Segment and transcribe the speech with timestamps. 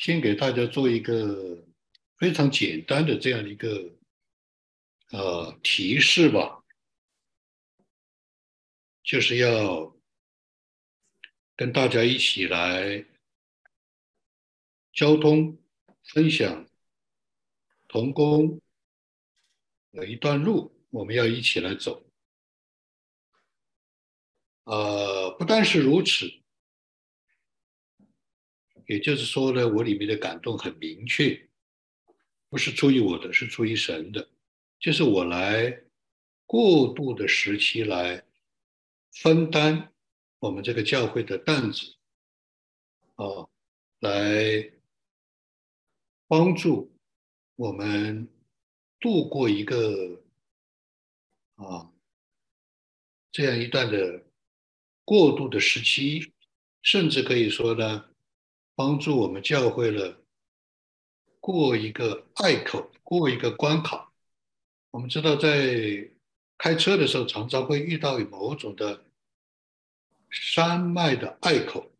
[0.00, 1.62] 先给大家做一个
[2.16, 3.92] 非常简单的这样一个
[5.10, 6.64] 呃提示吧，
[9.02, 9.94] 就是要
[11.54, 13.04] 跟大家一起来
[14.94, 15.58] 交通
[16.04, 16.66] 分享
[17.86, 18.58] 同工
[19.90, 22.02] 有一段路，我们要一起来走。
[24.64, 26.39] 呃，不但是如此，
[28.90, 31.48] 也就是说呢，我里面的感动很明确，
[32.48, 34.28] 不是出于我的，是出于神的，
[34.80, 35.84] 就是我来
[36.44, 38.24] 过渡的时期来
[39.12, 39.92] 分担
[40.40, 41.94] 我们这个教会的担子，
[43.14, 43.48] 啊，
[44.00, 44.72] 来
[46.26, 46.92] 帮助
[47.54, 48.28] 我们
[48.98, 50.20] 度过一个
[51.54, 51.92] 啊
[53.30, 54.24] 这样一段的。
[55.02, 56.32] 过渡的时期，
[56.82, 58.09] 甚至可以说呢，
[58.74, 60.22] 帮助我们教会了
[61.38, 64.12] 过一个隘口，过一个关卡。
[64.90, 66.10] 我们知道，在
[66.58, 69.04] 开车的时候，常常会遇到某种的
[70.30, 71.90] 山脉的隘口，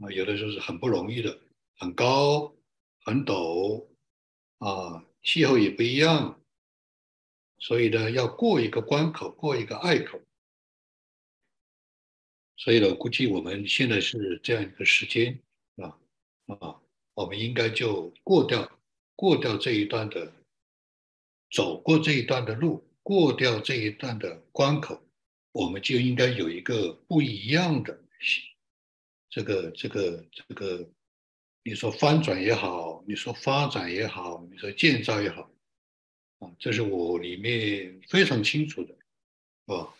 [0.00, 1.38] 啊，有的时候是很不容易的，
[1.76, 2.54] 很高、
[3.04, 3.86] 很陡，
[4.58, 6.40] 啊，气候也不一样，
[7.58, 10.20] 所以呢，要过一个关口，过一个隘口。
[12.56, 15.40] 所以呢，估计我们现在是这样一个时间
[16.58, 16.80] 啊，
[17.14, 18.70] 我们应该就过掉
[19.14, 20.32] 过掉这一段的，
[21.50, 25.02] 走过这一段的路，过掉这一段的关口，
[25.52, 27.98] 我们就应该有一个不一样的
[29.28, 30.88] 这个这个这个，
[31.62, 35.50] 你说翻转也好，你说发展也好，你说建造也好，
[36.40, 38.94] 啊，这是我里面非常清楚的，
[39.74, 39.94] 啊，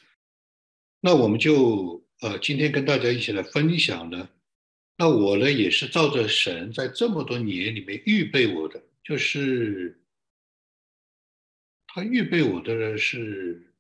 [1.01, 2.03] 那我们就。
[2.23, 4.28] 呃，今天跟大家一起来分享呢，
[5.01, 9.98] 那我呢也是照着神在这么多年里面预备我的，就是
[11.87, 13.73] 他预备我的呢是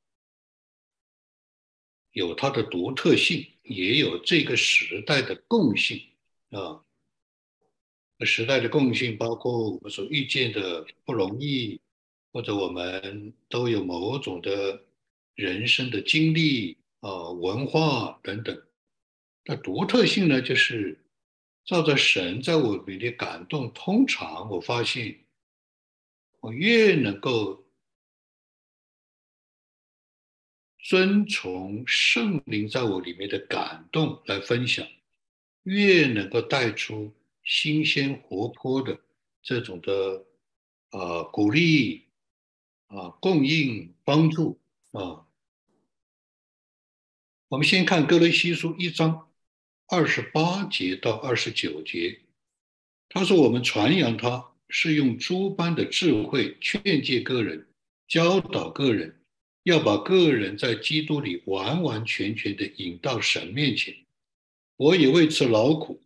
[2.12, 6.00] 有他的独特性，也有这个时代的共性
[6.52, 6.82] 啊。
[8.24, 11.78] 时代的共性包括我们所遇见的不容易，
[12.32, 14.86] 或者我们都有某种的
[15.34, 16.78] 人生的经历。
[17.00, 18.62] 啊，文化等等，
[19.44, 20.40] 那独特性呢？
[20.40, 20.98] 就是
[21.64, 25.20] 照着神在我里的感动，通常我发现，
[26.40, 27.64] 我越能够
[30.78, 34.84] 遵从圣灵在我里面的感动来分享，
[35.62, 38.98] 越能够带出新鲜活泼的
[39.42, 40.26] 这种的
[40.90, 42.08] 啊鼓励
[42.88, 44.58] 啊供应帮助
[44.90, 45.24] 啊。
[47.46, 49.29] 我们先看《哥雷西书》一章
[49.92, 52.20] 二十八节到二十九节，
[53.08, 57.66] 他说：“我们传扬他是用诸般的智慧劝诫个人，
[58.06, 59.20] 教导个人，
[59.64, 63.92] 要把个人在基督里完完全全的引到神面前。
[64.76, 66.00] 我也为此劳苦，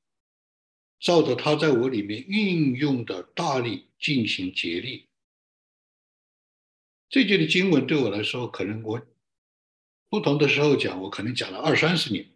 [0.99, 5.05] 照着他在我里面运用的大力进行竭力。”
[7.11, 9.07] 这节的经文对我来说，可能我。
[10.09, 12.27] 不同的时候讲，我可能讲了二三十年，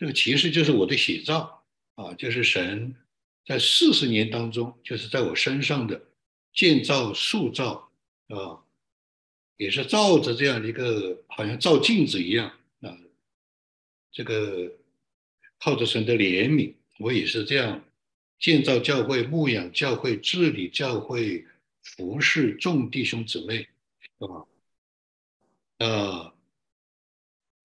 [0.00, 1.62] 这个其实就是我的写照
[1.96, 2.96] 啊，就是神
[3.44, 6.02] 在四十年当中，就是在我身上的
[6.54, 7.92] 建造、塑造
[8.28, 8.64] 啊，
[9.58, 12.50] 也是照着这样的一个，好像照镜子一样
[12.80, 12.96] 啊。
[14.10, 14.72] 这个
[15.58, 17.84] 靠着神的怜悯，我也是这样
[18.38, 21.44] 建造教会、牧养教会、治理教会、
[21.82, 23.68] 服侍众弟兄姊妹，
[24.00, 25.86] 是吧？
[25.86, 26.34] 啊。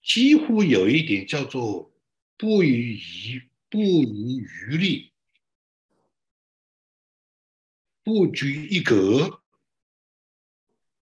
[0.03, 1.90] 几乎有一点叫做
[2.38, 5.12] 不遗余不遗余力，
[8.03, 9.41] 不拘一格。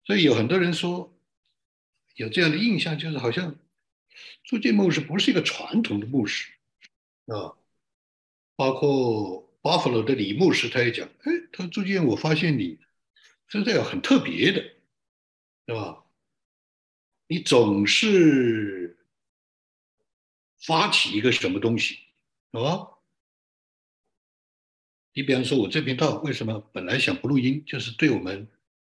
[0.05, 1.13] 所以有很多人说
[2.15, 3.59] 有这样的印象，就是好像
[4.45, 6.53] 朱建牧师不是一个传统的牧师
[7.27, 7.57] 啊。
[8.55, 12.79] 包括巴甫罗的李牧师他也讲，哎，他说朱建，我发现你
[13.49, 14.63] 是这样很特别的，
[15.67, 16.05] 是吧？
[17.27, 18.97] 你总是
[20.67, 21.99] 发起一个什么东西，
[22.51, 22.91] 啊？
[25.13, 28.49] 你比方说，我这频道为什么本来想不录音，就是对我们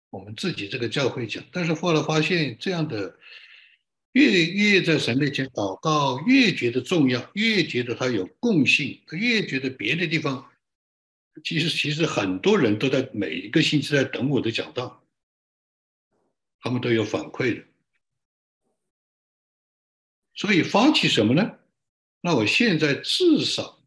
[0.09, 3.17] 我们自己这个教会讲，但是后来发现这样的
[4.13, 10.51] 越越在神面前祷告，越觉得重要，越觉得它有共性，越觉得别的地方
[11.43, 15.03] 其实其实很多人都在每一个星期在等我的讲道，
[16.59, 17.63] 他们都有反馈的。
[20.33, 21.58] 所以发起什么呢？
[22.21, 23.79] 那我现在至少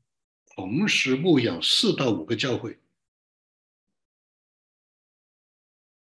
[0.55, 2.79] 同时牧养四到五个教会，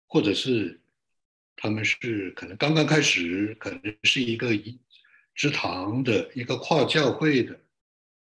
[0.06, 0.80] 或者是
[1.56, 4.78] 他们是可能刚刚开始，可能是一个一
[5.34, 7.60] 支堂的一个跨教会的，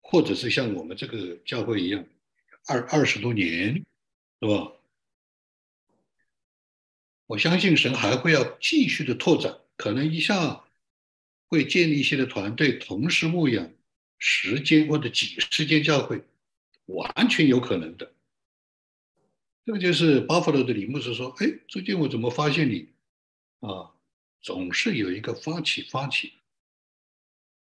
[0.01, 2.05] 或者是像我们这个教会一样，
[2.67, 3.75] 二二十多年，
[4.41, 4.73] 是吧？
[7.27, 10.65] 我相信神还会要继续的拓展，可能一下
[11.47, 13.73] 会建立一些的团队，同时牧养
[14.25, 16.23] 十间或者几十间教会，
[16.87, 18.13] 完全有可能的。
[19.67, 22.89] 这个就是巴弗罗的李牧师说：“哎，最近我怎么发现你
[23.59, 23.91] 啊，
[24.41, 26.35] 总是有一个发起发起。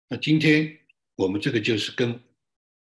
[0.08, 0.80] 那今天
[1.16, 2.20] 我们这个就是跟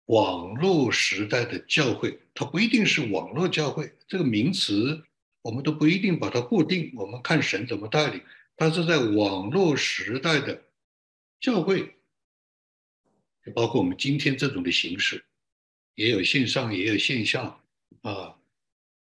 [0.07, 5.03] 网络时代的教会，它不一定是网络教会这个名词，
[5.43, 6.91] 我们都不一定把它固定。
[6.95, 8.19] 我们看神怎么带领，
[8.57, 10.63] 它是在网络时代的
[11.39, 11.95] 教会，
[13.45, 15.25] 就包括我们今天这种的形式，
[15.95, 17.61] 也有线上，也有线下
[18.01, 18.37] 啊。”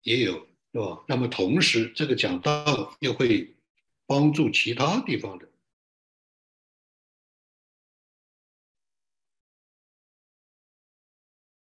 [0.02, 1.04] 也有是吧？
[1.08, 3.54] 那么同时，这个讲道又会
[4.06, 5.46] 帮助其他地方的。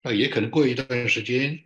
[0.02, 1.64] 那也可能过一段时间，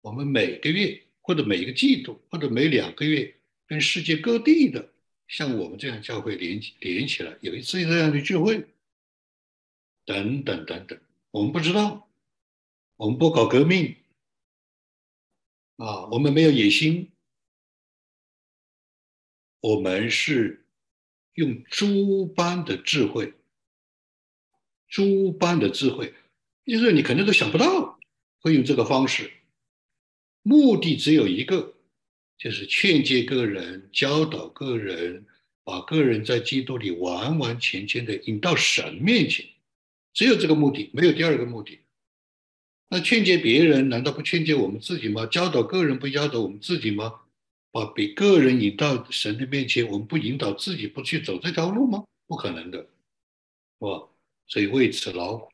[0.00, 3.36] 我们每个月或者每个季度或者每两个月，
[3.66, 4.92] 跟世界各地的
[5.28, 8.66] 像我们这样教会连连起来，有一次这样的聚会，
[10.06, 10.98] 等等等等，
[11.30, 12.08] 我们不知道，
[12.96, 13.96] 我们不搞革命。
[15.76, 17.10] 啊，我们没有野心，
[19.60, 20.64] 我们是
[21.34, 23.34] 用猪般的智慧，
[24.88, 26.14] 猪般的智慧，
[26.64, 27.98] 就是你可能都想不到
[28.38, 29.30] 会用这个方式，
[30.40, 31.74] 目的只有一个，
[32.38, 35.26] 就是劝诫个人，教导个人，
[35.62, 39.44] 把个人在基督里完完全全的引到神面前，
[40.16, 41.78] 只有这个目的，没有第二个目的。
[42.88, 45.26] 那劝诫别人，难道不劝诫我们自己吗？
[45.26, 47.20] 教导个人，不教导我们自己吗？
[47.70, 52.06] 把别个人引到神的面前，我们不引导自己，不去走这条路吗？
[52.26, 52.86] 不可能的，是
[53.80, 54.08] 吧？
[54.46, 55.52] 所以为此劳苦。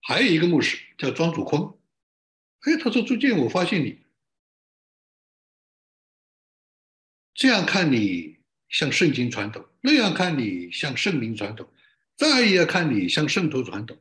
[0.00, 1.60] 还有一个牧师叫庄主坤，
[2.60, 4.00] 哎，他说：“朱建，我发现你
[7.34, 8.38] 这样看你
[8.70, 11.68] 像圣经传统，那样看你像圣灵传统。”
[12.18, 13.96] 再要看你像圣徒传统，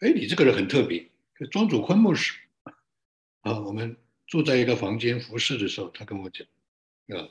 [0.00, 1.08] 哎，你这个人很特别。
[1.50, 2.34] 庄主坤牧师
[3.40, 6.46] 啊，我们住在一个房间服侍的时候，他跟我讲
[7.18, 7.30] 啊，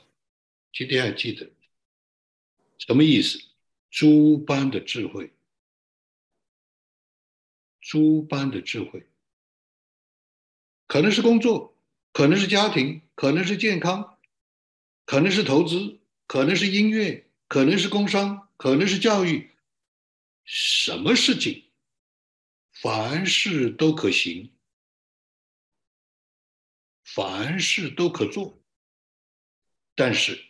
[0.72, 1.48] 今天还记得
[2.76, 3.40] 什么意思？
[3.88, 5.32] 猪般的智慧，
[7.80, 9.06] 猪般的智慧，
[10.88, 11.76] 可能是工作，
[12.12, 14.18] 可能是家庭，可能是健康，
[15.06, 19.50] 可能是投资，可能是音乐，可能是工商，可能是教育。
[20.44, 21.64] 什么事情，
[22.70, 24.52] 凡事都可行，
[27.02, 28.62] 凡事都可做，
[29.96, 30.40] 但是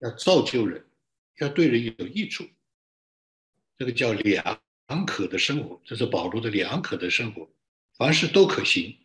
[0.00, 0.84] 要造就人，
[1.38, 2.50] 要对人有益处，
[3.78, 4.60] 这个叫良
[5.06, 7.48] 可的生活，这是保罗的良可的生活。
[7.92, 8.98] 凡事都可行，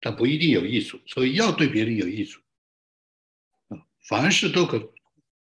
[0.00, 2.40] 但不一定有益处，所以要对别人有益处
[3.68, 3.86] 啊。
[4.00, 4.92] 凡事都可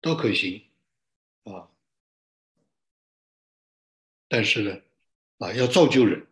[0.02, 0.62] 都可行
[1.44, 1.70] 啊。
[4.28, 4.80] 但是呢，
[5.38, 6.24] 啊，要造就人，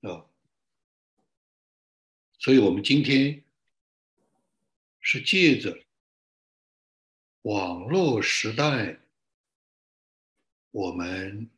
[0.00, 0.26] 啊，
[2.38, 3.44] 所以我们今天
[4.98, 5.78] 是借着
[7.42, 8.98] 网络时代，
[10.72, 11.48] 我们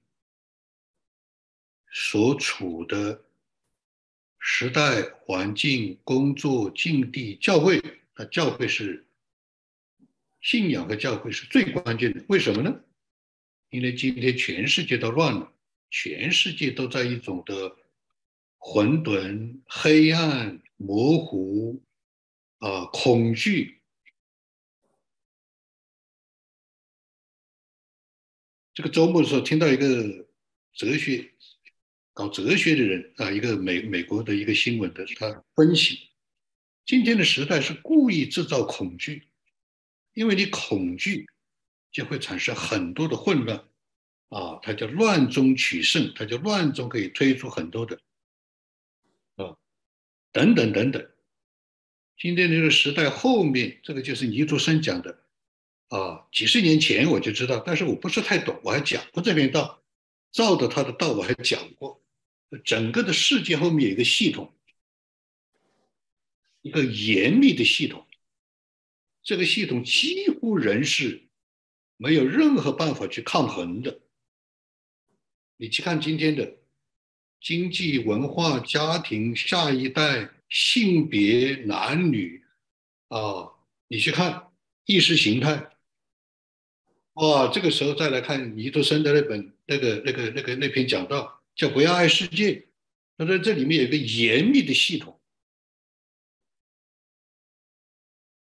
[1.91, 3.25] 所处的
[4.39, 7.79] 时代环境、工作境地、教会，
[8.13, 9.07] 啊，教会是
[10.43, 12.23] 信仰和教会是最关键的。
[12.29, 12.85] 为什么呢？
[13.71, 15.53] 因为今天全世界都乱了。
[15.91, 17.77] 全世界都在一种的
[18.59, 21.83] 混沌、黑暗、模糊
[22.59, 23.81] 啊，恐惧。
[28.75, 30.29] 这个周末的时候，听到一个
[30.75, 31.33] 哲学
[32.13, 36.11] 搞哲学的人啊，一个美美国的一个新闻的，他分析
[36.85, 39.27] 今天的时代是故意制造恐惧，
[40.13, 41.27] 因为你恐惧
[41.91, 43.65] 就会产生很多的混乱。
[44.29, 47.99] 啊，它叫乱中取胜，它叫乱中可以推出很多的，
[49.37, 49.57] 啊，
[50.33, 51.11] 等等等等。
[52.19, 55.23] 今天这个时代后面，这个就是倪竹生讲的，
[55.89, 59.83] 啊，几十年前我就知道，但是我不是太懂，我还讲过这篇道，
[60.31, 62.05] 照着他的道我还讲过，
[62.65, 64.53] 整个的世界后面有一个系统，
[66.61, 68.07] 一个严密的系统，
[69.23, 71.28] 这个系统几乎人是
[71.99, 74.01] 没有任何办法去抗衡的。
[75.59, 76.57] 你去看今天的
[77.41, 82.43] 经济、文化、家庭、下一代性别、男女
[83.09, 83.51] 啊，
[83.89, 84.51] 你去看
[84.87, 85.71] 意识形态，
[87.15, 92.53] 哇，这个时候再来看尼托森的那本那个那个那个那篇讲道，叫《不要爱世界》，
[93.17, 95.21] 他说这里面有一个严密的系统，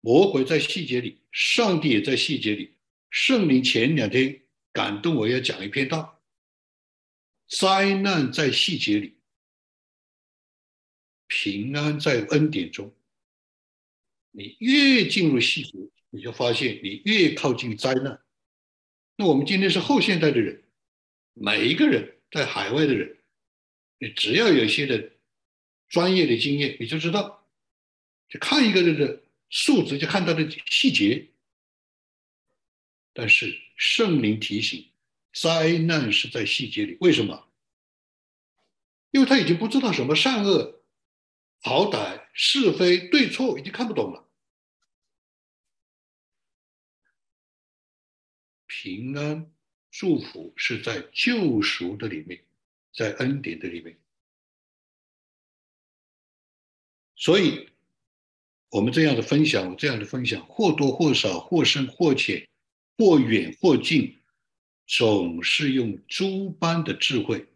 [0.01, 2.76] 魔鬼在细节里，上帝也在细节里。
[3.11, 6.23] 圣灵前两天感动我要讲一篇道，
[7.49, 9.17] 灾难在细节里。
[11.29, 12.95] 平安在恩典中，
[14.31, 15.73] 你越进入细节，
[16.11, 18.23] 你就发现你越靠近灾难。
[19.17, 20.63] 那我们今天是后现代的人，
[21.33, 23.19] 每一个人在海外的人，
[23.99, 25.11] 你只要有一些的
[25.89, 27.49] 专业的经验，你就知道，
[28.29, 31.27] 就看一个人的数字，就看他的细节。
[33.17, 34.87] 但是圣灵提醒，
[35.33, 36.99] 灾难是在细节里。
[37.01, 37.49] 为什么？
[39.11, 40.83] 因为他已经不知道什么善恶。
[41.63, 44.29] 好歹是非对错已经看不懂了，
[48.67, 49.51] 平安
[49.91, 52.45] 祝福是在救赎的里面，
[52.93, 53.99] 在恩典的里面。
[57.17, 57.71] 所以，
[58.69, 62.47] 我们这样的分享，这样的分享，或多或少，或深或浅，
[62.97, 64.17] 或远或近，
[64.87, 67.47] 总是用诸般的智慧，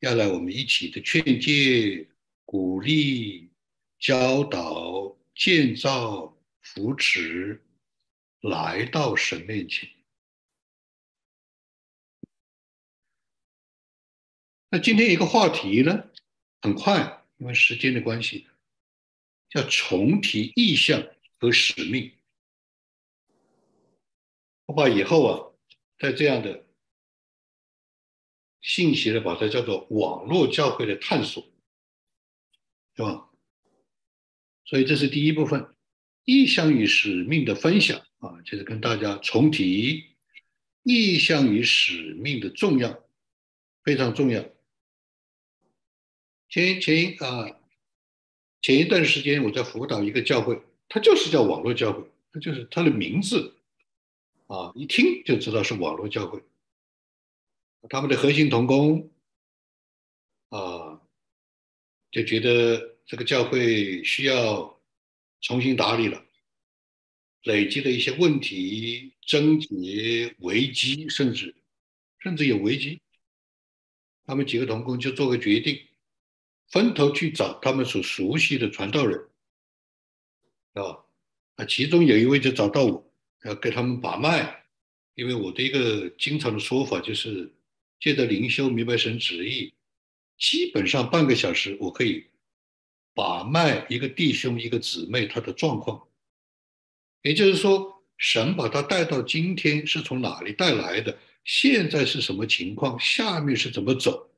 [0.00, 2.08] 要来我们一起的劝诫。
[2.50, 3.50] 鼓励、
[3.98, 7.62] 教导、建造、扶持，
[8.40, 9.86] 来到神面前。
[14.70, 16.08] 那今天一个话题呢，
[16.62, 18.46] 很快，因为时间的关系，
[19.50, 21.06] 叫重提意向
[21.38, 22.10] 和使命。
[24.68, 25.48] 我把以后啊，
[25.98, 26.66] 在这样的
[28.60, 31.42] 信息呢，把它叫做网络教会的探索。
[32.94, 33.30] 是吧？
[34.64, 35.74] 所以这是第一部分，
[36.24, 40.04] 意向与使命的分享啊，就是跟大家重提
[40.82, 43.08] 意向与使命的重要，
[43.84, 44.44] 非常重要。
[46.50, 47.58] 前前啊，
[48.60, 53.57] 前一段时间我在辅导一个教会，它就是叫网络教会，它就是它的名字
[54.48, 56.42] 啊，一听就知道是网络教会。
[57.88, 59.10] 他们的核心同工
[60.50, 61.00] 啊。
[62.10, 64.80] 就觉得这个教会需要
[65.42, 66.24] 重新打理了，
[67.42, 71.54] 累积的一些问题、症结、危机，甚至
[72.18, 73.02] 甚至有危机。
[74.24, 75.86] 他们几个同工就做个决定，
[76.70, 79.28] 分头去找他们所熟悉的传道人，
[80.72, 81.04] 啊，
[81.56, 83.07] 啊，其中有一位就找到我，
[83.44, 84.64] 要给他们把脉，
[85.14, 87.52] 因为我的一个经常的说法就是，
[88.00, 89.72] 借着灵修明白神旨意。
[90.38, 92.26] 基本上半个小时，我可以
[93.14, 96.06] 把脉一个弟兄、一个姊妹他的状况，
[97.22, 104.30] 也就是说，神把他带到今天是从哪里带来的，现在是什么情况，下面是怎么走，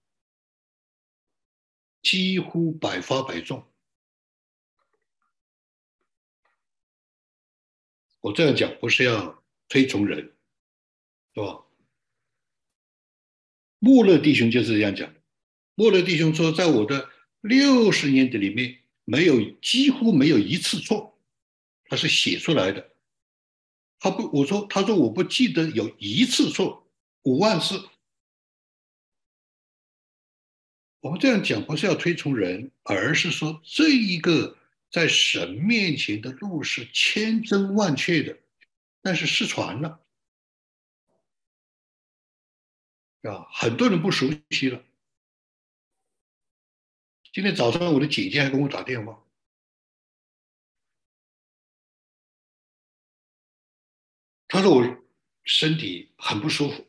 [2.03, 3.63] 几乎百发百中。
[8.21, 10.35] 我这样讲不是要推崇人，
[11.35, 11.65] 是吧？
[13.79, 15.15] 穆勒弟兄就是这样讲。
[15.75, 17.09] 莫勒弟兄说，在我的
[17.41, 21.19] 六十年的里面，没有几乎没有一次错，
[21.85, 22.91] 他是写出来的。
[23.99, 26.87] 他不，我说，他说我不记得有一次错，
[27.23, 27.89] 五万次。
[31.01, 34.59] 我们这样讲不是要推崇人，而是说这一个
[34.91, 38.39] 在神面前的路是千真万确的，
[39.01, 40.05] 但是失传了，
[43.23, 44.85] 啊，很多人不熟悉了。
[47.33, 49.25] 今天早上，我的姐姐还跟我打电话，
[54.49, 55.05] 她说我
[55.45, 56.85] 身体很不舒服，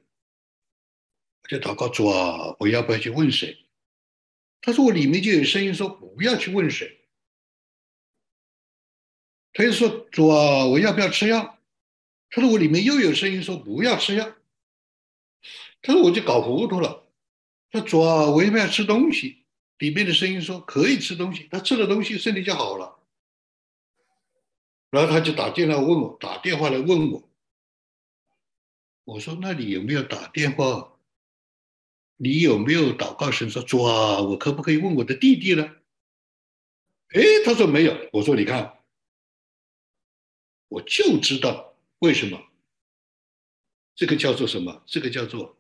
[1.44, 3.68] 我就祷告主啊，我要不要去问谁？
[4.60, 7.01] 她说我里面就有声音说不要去问谁。
[9.54, 11.58] 他就说主啊，我要不要吃药？
[12.30, 14.36] 他说我里面又有声音说不要吃药。
[15.82, 17.08] 他说我就搞糊涂了。
[17.72, 19.44] 他说主啊，我要不要吃东西？
[19.78, 23.00] 里面的声音说可以吃东西，他吃了东西身体就好了。
[24.92, 27.28] 然后他就打电话问我，打电话来问我。
[29.04, 30.94] 我说：“那你有没有打电话？
[32.18, 35.68] 你有没有祷告神说主啊，我可不可以问我的弟弟呢？”
[37.14, 37.98] 哎，他说没有。
[38.14, 38.81] 我说：“你看，
[40.72, 42.42] 我就知道为什么。
[43.94, 44.84] 这个叫做什么？
[44.86, 45.58] 这个叫做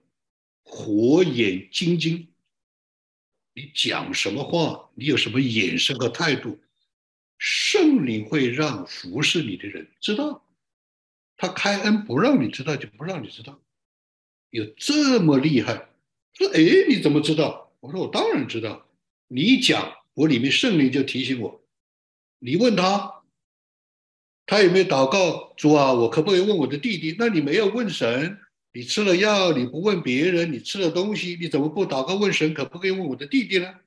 [0.64, 2.30] 火眼金睛。”
[3.54, 6.58] 你讲什么话，你有什么眼神和态度，
[7.38, 10.48] 圣灵会让服侍你的人知道。
[11.36, 13.62] 他开恩不让你知道，就不让你知道。
[14.50, 15.90] 有这么厉害？
[16.34, 17.74] 说哎，你怎么知道？
[17.82, 18.88] 我说我当然知道。
[19.28, 21.62] 你讲，我里面圣灵就提醒我。
[22.40, 23.21] 你问他，
[24.52, 25.54] 他有没有祷告？
[25.56, 27.16] 主啊，我可不可以问我的弟弟？
[27.18, 28.38] 那你没有问神，
[28.74, 32.54] 你吃了药，你不问别人，你吃了东西，你怎么不祷告问神？
[32.54, 33.80] 可不可以问我的弟弟呢？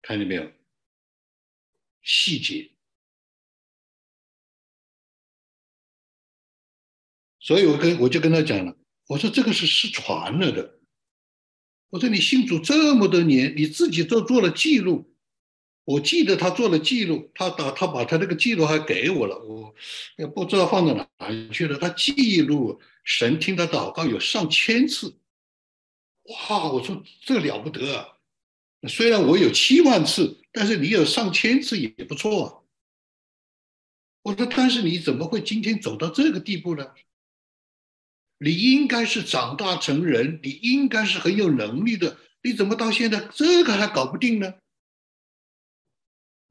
[0.00, 0.50] 看见没有？
[2.00, 2.70] 细节。
[7.38, 8.74] 所以我跟我就跟他讲了，
[9.08, 10.80] 我说这个是失传了的。
[11.90, 15.11] 我说你信主这么多年，你自己都做了记录。
[15.84, 19.74] 我记得他做了记录，他打他把他那个记录还给我了，我
[20.16, 21.78] 也不知道放到哪里去了。
[21.78, 25.18] 他记录神听他祷告有上千次，
[26.48, 26.70] 哇！
[26.70, 28.06] 我说这了不得啊！
[28.88, 32.54] 虽然我有七万次，但是你有上千次也不错啊。
[34.22, 36.86] 我说，但是你怎么会今天走到这个地步呢？
[38.38, 44.54] 你应该是长大成人，你应该是很有能力的，你怎么到现在这个还搞不定呢？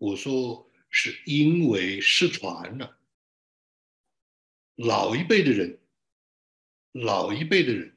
[0.01, 2.97] 我说是因为失传了。
[4.73, 5.79] 老一辈的人，
[6.91, 7.95] 老一辈的人，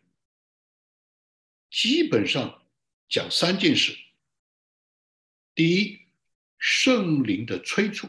[1.70, 2.62] 基本上
[3.08, 3.96] 讲三件事：
[5.54, 6.02] 第一，
[6.58, 8.08] 圣灵的催促；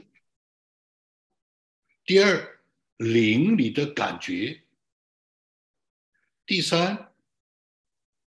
[2.03, 2.59] 第二，
[2.97, 4.61] 灵里的感觉；
[6.45, 7.13] 第三，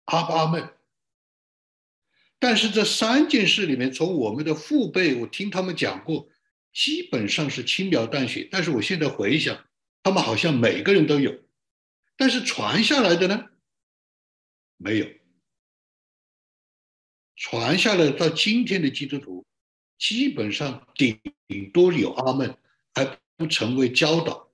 [0.05, 0.77] 阿巴们。
[2.45, 6.29] 但是这三件事里面，从我们的父辈，我听他们讲过，
[6.75, 8.47] 基本上是轻描淡写。
[8.53, 9.65] 但是我现在回想，
[10.03, 11.35] 他们好像每个人都有，
[12.19, 13.47] 但是传下来的呢，
[14.77, 15.07] 没有。
[17.35, 19.47] 传下来到今天的基督徒，
[19.99, 21.19] 基本上顶
[21.73, 22.55] 多有阿门，
[22.93, 24.53] 还不成为教导。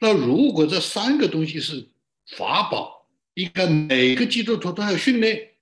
[0.00, 1.88] 那如果这三个东西是
[2.36, 5.53] 法宝，应该每个基督徒都要训练。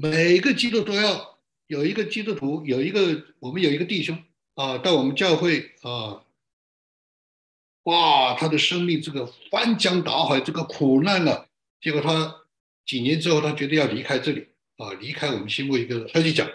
[0.00, 4.16] 每个基督都要有一个基督徒，有一个我们有一个弟兄
[4.54, 6.24] 啊，到我们教会啊，
[7.82, 11.46] 哇，他的生命这个翻江倒海，这个苦难啊，
[11.82, 12.46] 结果他
[12.86, 16.50] 几年之后，他决定要离开这里啊，离开我们新会一个，他就讲，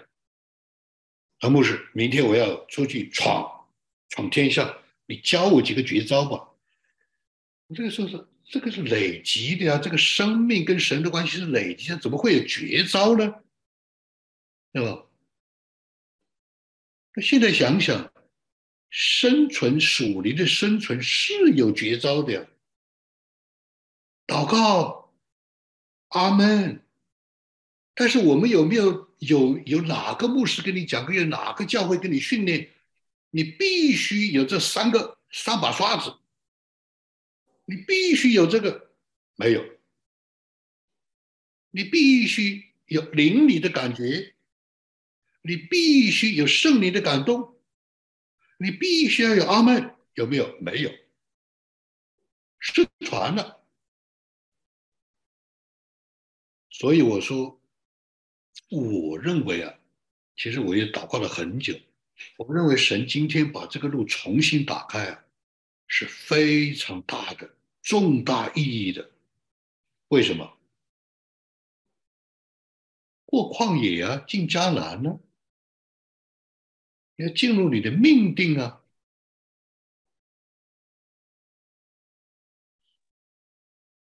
[1.40, 3.68] 唐牧师，明天我要出去闯
[4.10, 6.50] 闯天下，你教我几个绝招吧。
[7.68, 8.26] 我这个时候是。
[8.48, 13.36] 这个是累积的呀，这个生命跟神的关系是累积的，怎么会有绝招呢？
[14.72, 15.06] 对吧？
[17.16, 18.12] 那现在想想，
[18.90, 22.46] 生存属灵的生存是有绝招的呀。
[24.28, 25.14] 祷告，
[26.10, 26.82] 阿门。
[27.94, 32.70] 但是我们有没有有有哪个牧师跟你讲过，有哪个教会跟你训练？
[33.30, 36.14] 你必须有这三个三把刷子。
[37.68, 38.92] 你必须有这个，
[39.36, 39.66] 没有？
[41.72, 44.36] 你必须有灵里的感觉，
[45.42, 47.60] 你必须有圣灵的感动，
[48.60, 50.58] 你必须要有阿门，有没有？
[50.62, 50.92] 没有，
[52.60, 53.66] 失传了。
[56.70, 57.60] 所以我说，
[58.70, 59.80] 我认为啊，
[60.38, 61.74] 其实我也祷告了很久，
[62.38, 65.22] 我认为神今天把这个路重新打开啊。
[65.88, 67.55] 是非常大的、
[67.86, 69.12] 重大意义的。
[70.08, 70.58] 为什么？
[73.26, 75.20] 过旷野啊，进迦南呢？
[77.18, 78.82] 要进入你的命定啊！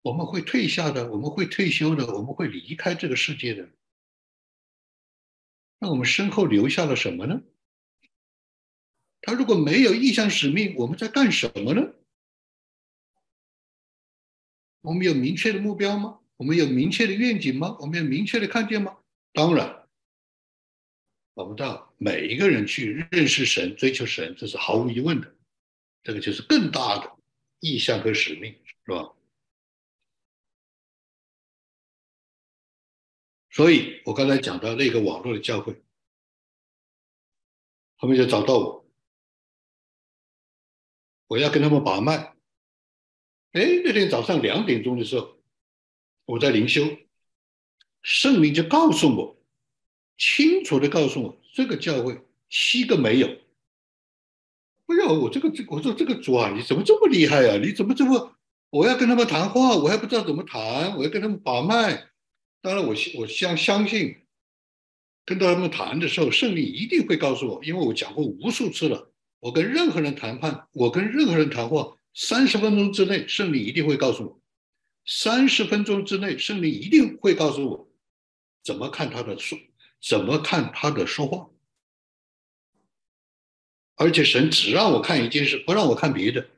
[0.03, 3.69] 我们会退下的，我们会退休的，我们会离开这个世界的。
[5.81, 7.43] 那我们身后留下了什么呢？
[9.23, 11.93] 他如果没有意向使命，我们在干什么呢？
[14.87, 16.21] 我们有明确的目标吗？
[16.37, 17.77] 我们有明确的愿景吗？
[17.81, 18.97] 我们有明确的看见吗？
[19.33, 19.85] 当然，
[21.35, 25.35] 我们到每一个人去认识神、追求神，这是毫无疑问的。
[26.05, 27.17] 这个就是更大的
[27.59, 29.13] 意向和使命，是吧？
[33.51, 35.83] 所以我刚才讲到那个网络的教会，
[37.99, 38.89] 他们就找到我。
[41.27, 42.36] 我要跟他们把脉。
[43.53, 45.37] 哎，那天早上两点钟的时候，
[46.27, 46.83] 我在灵修，
[48.03, 49.37] 圣灵就告诉我，
[50.19, 53.27] 清楚的告诉我，这个教会七个没有。
[54.87, 57.57] 哎呀，我这个这，我说这个主啊，你怎么这么厉害啊？
[57.57, 58.37] 你怎么这么？
[58.71, 62.09] 我要跟他们谈话，我还不知道怎么谈，我要跟他们把脉。
[62.61, 64.17] 当然我我相相信，
[65.25, 69.13] 跟他们谈的时候，胜利一定会告诉我，因为我讲过无数次了。
[69.39, 74.41] 我跟任何人谈判，我跟任何人谈话，三十分钟之内，胜利一定会告诉我。
[75.05, 77.93] 三十分钟之内，胜利一定会告诉我
[78.63, 79.59] 怎么看他的说，
[80.01, 81.51] 怎么看他的说话。
[83.97, 86.49] 而且神只让我看一件事，不让我看别的。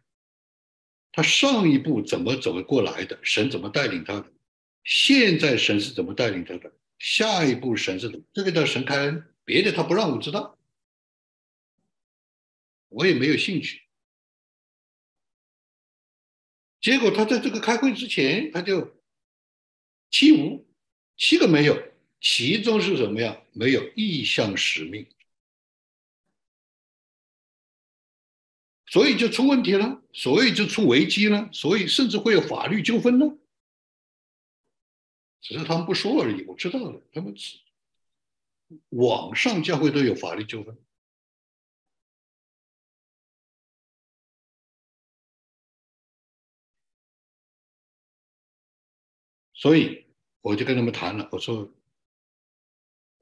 [1.10, 3.18] 他上一步怎么走过来的？
[3.24, 4.32] 神怎么带领他的？
[4.84, 6.72] 现在神是怎么带领他的？
[7.00, 8.24] 下一步神是怎么？
[8.32, 10.56] 这个叫神开恩，别的他不让我知道，
[12.90, 13.82] 我也没有兴趣。
[16.80, 18.96] 结果他在这个开会之前，他就
[20.10, 20.66] 七无
[21.16, 21.76] 七个没有，
[22.20, 23.40] 其中是什么呀？
[23.52, 25.06] 没有意向使命。
[28.86, 33.36] 所以就出问题了，所以就出危机了，所以甚至会有法律纠纷呢。
[35.40, 37.02] 只是他们不说而已，我知道的。
[37.12, 37.34] 他们
[38.90, 40.76] 网上教会都有法律纠纷，
[49.58, 50.06] 所以
[50.40, 51.28] 我就跟他们谈了。
[51.32, 51.68] 我说：“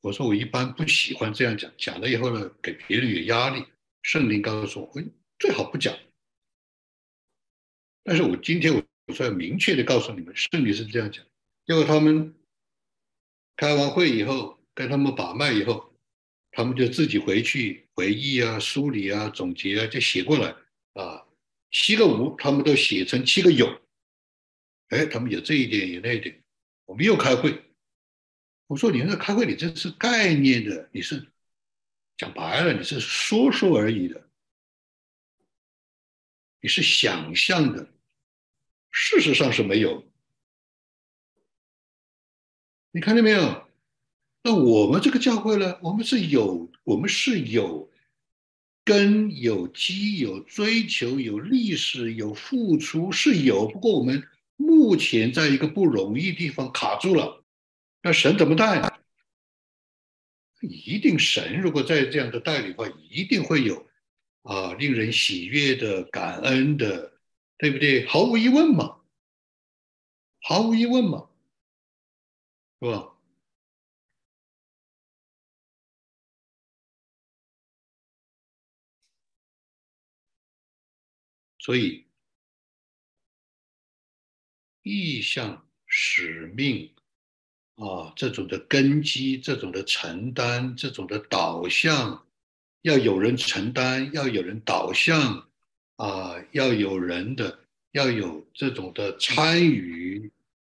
[0.02, 3.64] 我说我一般不喜欢这样讲，讲了以后呢，给别人有压力。
[4.02, 5.02] 圣灵告诉我。”
[5.40, 5.94] 最好不讲，
[8.02, 11.24] 但是我今天我我说要明确的告诉你们，圣灵是这样讲。
[11.66, 12.34] 结果他们
[13.56, 15.90] 开完会以后，跟他们把脉以后，
[16.52, 20.54] 他们就自己回去回忆啊、梳理啊、总结啊，就写过来
[20.92, 21.26] 啊。
[21.70, 23.80] 七个无，他们都写成七个有。
[24.88, 26.42] 哎，他们有这一点，有那一点。
[26.84, 27.64] 我们又开会，
[28.66, 31.26] 我说你那开会，你这是概念的，你是
[32.16, 34.28] 讲白了，你是说说而已的。
[36.60, 37.88] 你是想象的，
[38.90, 40.04] 事实上是没有。
[42.92, 43.68] 你看见没有？
[44.42, 45.78] 那我们这个教会呢？
[45.82, 47.90] 我们是有，我们是有
[48.84, 53.68] 根、有基、有追求、有历史、有付出，是有。
[53.68, 57.44] 不过我们目前在一个不容易地方卡住了。
[58.02, 59.00] 那神怎么带？
[60.60, 63.86] 一定神如果在这样的带领话，一定会有。
[64.42, 67.18] 啊，令人喜悦的、感恩的，
[67.58, 68.06] 对不对？
[68.06, 69.00] 毫无疑问嘛，
[70.40, 71.28] 毫无疑问嘛，
[72.80, 73.12] 是吧？
[81.58, 82.05] 所以，
[84.86, 86.88] 意向、使命
[87.74, 92.24] 啊，这种的根基、这种的承担、这种的导向。
[92.82, 95.48] 要有人承担，要有人导向，
[95.96, 97.58] 啊，要有人的，
[97.90, 100.30] 要有这种的参与，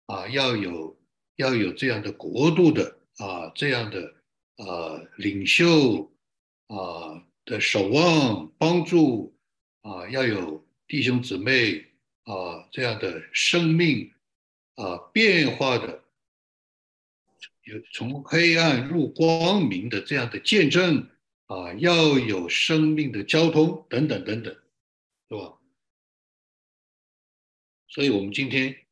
[0.06, 0.96] 啊，要有
[1.36, 4.14] 要有这样的国度的啊，这样的
[4.56, 6.10] 啊领袖
[6.68, 9.36] 啊的守望帮助
[9.82, 11.84] 啊，要有弟兄姊妹
[12.32, 14.12] 啊这样的生命
[14.74, 16.04] 啊变化的，
[17.62, 21.08] 有从黑暗入光明的这样的见证。
[21.48, 24.54] 啊，要有生命的交通等等等等，
[25.30, 25.58] 是吧？
[27.88, 28.84] 所以，我们今天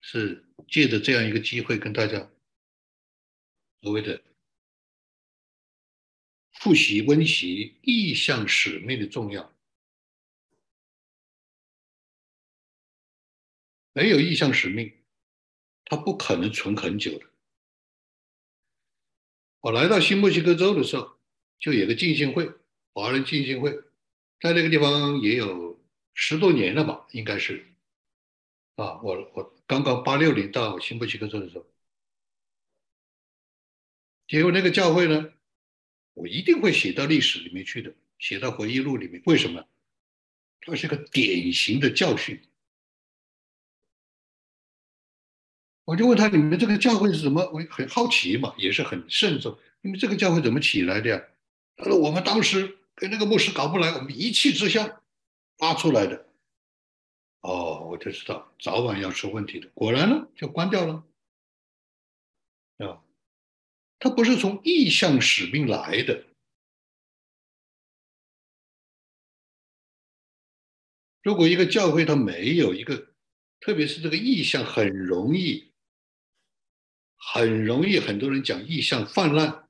[0.00, 2.28] 是借着这样一个机会，跟大家
[3.80, 4.20] 所谓的
[6.54, 9.52] 复习温习意向使命的重要。
[13.92, 14.92] 没有意向使命，
[15.84, 17.26] 它不可能存很久的。
[19.60, 21.16] 我来到新墨西哥州的时候。
[21.60, 22.48] 就有个浸信会，
[22.92, 23.72] 华人浸信会，
[24.40, 25.76] 在那个地方也有
[26.14, 27.66] 十多年了吧，应该是。
[28.76, 31.66] 啊，我我刚刚八六年到新墨西哥州的时候，
[34.28, 35.32] 结果那个教会呢，
[36.14, 39.20] 我一定会写到历史里面去的，写到回忆录里面。
[39.26, 39.66] 为什么？
[40.60, 42.40] 它是个典型的教训。
[45.88, 47.40] 我就问他：你们这个教会是怎么？
[47.50, 49.58] 我很好奇嘛，也是很慎重。
[49.80, 51.22] 你们这个教会怎么起来的呀？
[51.76, 55.00] 他说：“我们当时跟那个牧师搞不来，我们一气之下
[55.56, 56.26] 发出来的。
[57.40, 59.70] 哦，我就知道早晚要出问题的。
[59.72, 61.02] 果然呢，就关掉了。
[62.76, 63.00] 啊，
[63.98, 66.22] 他不是从意向使命来的。
[71.22, 73.08] 如果一个教会它没有一个，
[73.60, 75.67] 特别是这个意向，很容易，
[77.18, 79.68] 很容易很多人讲意向泛滥。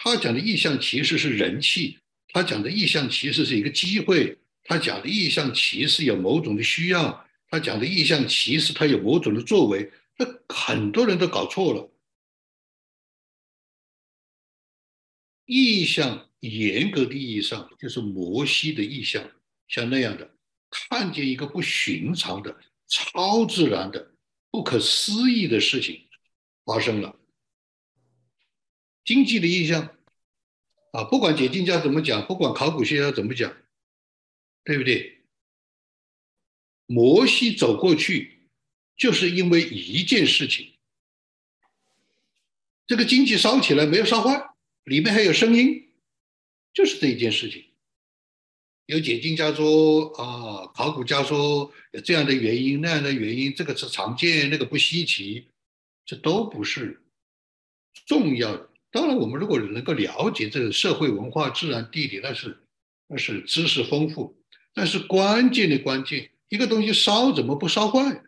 [0.00, 1.98] 他讲的意向其实是人气
[2.28, 11.90] 他讲的意向其实是一个机会他讲的意向其实有某种的需要他讲的意向其实他有某种的作为那很多人都搞错了。
[15.46, 19.28] 意向严格的意义上就是摩西的意向
[19.66, 20.30] 像那样的
[20.70, 22.54] 看见一个不寻常的
[22.86, 24.14] 超自然的
[24.50, 26.07] 不可思议的事情
[26.68, 27.16] 发生了。
[29.06, 29.96] 经济的意象
[30.92, 33.56] 啊，不管解经家怎么讲，不管考古学家怎么讲，
[34.64, 35.22] 对不对？
[36.84, 38.50] 摩西走过去，
[38.98, 40.74] 就是因为一件事情，
[42.86, 44.50] 这个经济烧起来没有烧坏。
[44.84, 45.88] 里面还有声音，
[46.74, 47.64] 就是这一件事情。
[48.86, 55.46] 有解经家说啊，考古家说有这样的原因、那样的原因，这个是常见，那个不稀奇，
[56.08, 57.02] 这都不是
[58.06, 58.70] 重要的。
[58.90, 62.58] 当然，我们如果能够了解这个社会文化、自然地理，那是
[63.08, 64.34] 那是知识丰富。
[64.72, 68.24] 但是关键的关键，一个东西烧怎么不烧坏？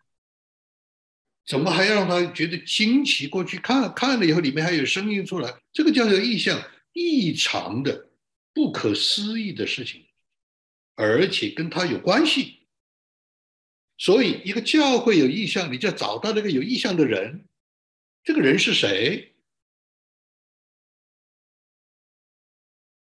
[1.47, 3.27] 怎么还要让他觉得惊奇？
[3.27, 6.63] 过去看看了以后，里面还有声音出来，这个叫做异象，
[6.93, 8.11] 异常的、
[8.53, 10.05] 不可思议的事情，
[10.97, 12.59] 而且跟他有关系。
[13.97, 17.47] 所以，一个教会有异象，你就要找到那个有异象的人。
[18.23, 19.35] 这个人是谁？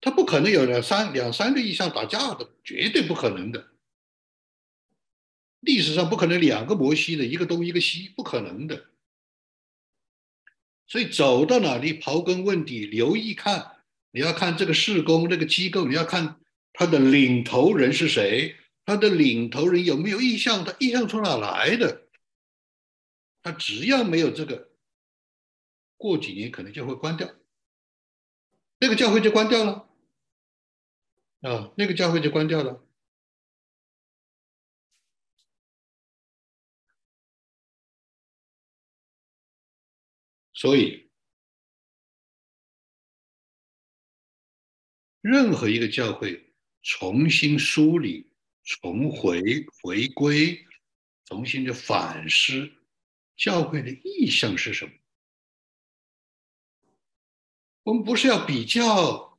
[0.01, 3.73] 他不可能有两三两三个意象打架的，绝对不可能的。
[5.61, 8.91] 历史上不可能两个摩西的，一个东一个西，不可能的。
[10.87, 16.41] 所以走到哪里刨根问底，留意看，你要看这个事工这个机构，你要看
[16.73, 22.07] 他的领头人是谁，他的领头人有没有意向，他意向从哪来的？
[23.43, 24.66] 他只要没有这个，
[25.97, 27.29] 过几年可能就会关掉，
[28.79, 29.89] 那个教会就关掉了，
[31.41, 32.83] 啊，那个教会就关掉了。
[40.53, 41.11] 所以，
[45.21, 48.33] 任何一个教会重新梳理、
[48.65, 50.67] 重回回归、
[51.27, 52.73] 重新的反思，
[53.37, 54.93] 教会的意向是什么？
[57.87, 59.39] 我们不是要比较，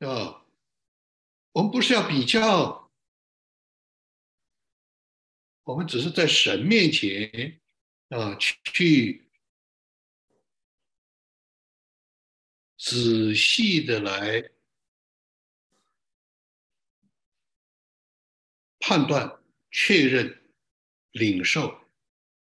[0.00, 0.44] 啊，
[1.52, 2.92] 我们不是要比较，
[5.62, 7.58] 我们只是在神面前
[8.10, 9.26] 啊去。
[12.76, 14.50] 仔细的来
[18.78, 20.42] 判断、确认、
[21.12, 21.78] 领受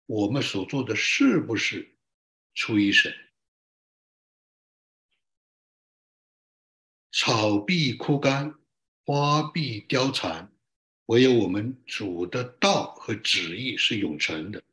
[0.06, 1.98] 我们所做的是不是
[2.54, 3.31] 出于神。
[7.12, 8.56] 草必枯干，
[9.06, 10.52] 花必凋残，
[11.08, 14.64] 唯有我们主的道和旨意是永存的。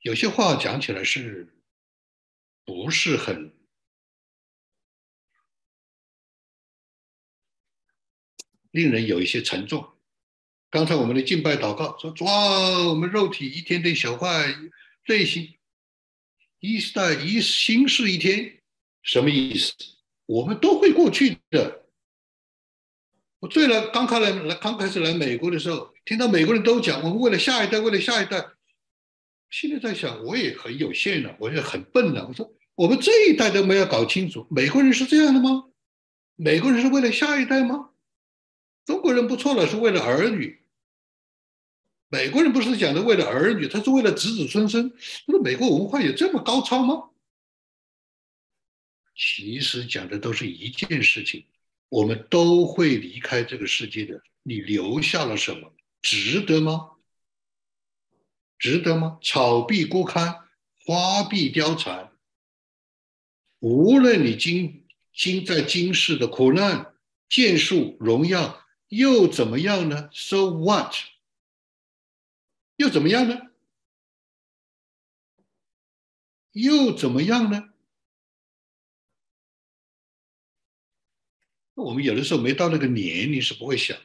[0.00, 1.48] 有些话讲起来是
[2.64, 3.52] 不是很？
[8.72, 9.92] 令人有一些沉重。
[10.70, 14.54] 刚才我们的敬拜祷告说：“哇，我们肉体一天天小坏，
[15.06, 15.54] 内心
[16.60, 18.62] 一代一心是一天，
[19.02, 19.74] 什么意思？
[20.32, 21.82] 我们都会过去的。
[23.40, 28.42] 我最了刚开来来刚开始来美国的时候，听到美国人都讲，我们为了下一代，为了下一代。
[29.50, 32.26] 现在在想，我也很有限了，我也很笨了。
[32.26, 35.64] 我说，我们这一代都没有搞清楚，美国人是这样的吗？
[36.36, 37.90] 美国人是为了下一代吗？”
[38.86, 40.62] 中国人不错了，是为了儿女；
[42.08, 44.88] 美国人不是讲的为了儿女，他是为了子子孙孙。
[45.26, 47.10] 他说美国文化有这么高超吗？
[49.24, 51.44] 其实讲的都是一件事情：
[51.88, 54.20] 我们都会离开这个世界的。
[54.42, 55.72] 你留下了什么？
[56.00, 56.90] 值得吗？
[58.58, 59.20] 值得吗？
[59.22, 60.48] 草必枯干，
[60.84, 62.10] 花必凋残。
[63.60, 66.92] 无论你今今在今世的苦难、
[67.28, 68.66] 建树、荣耀。
[68.88, 70.96] 又怎么样呢？So what？
[72.74, 73.52] 又怎么样呢？
[76.50, 77.71] 又怎么样呢？
[81.82, 83.98] 我们有的时候没到那个年龄是不会想。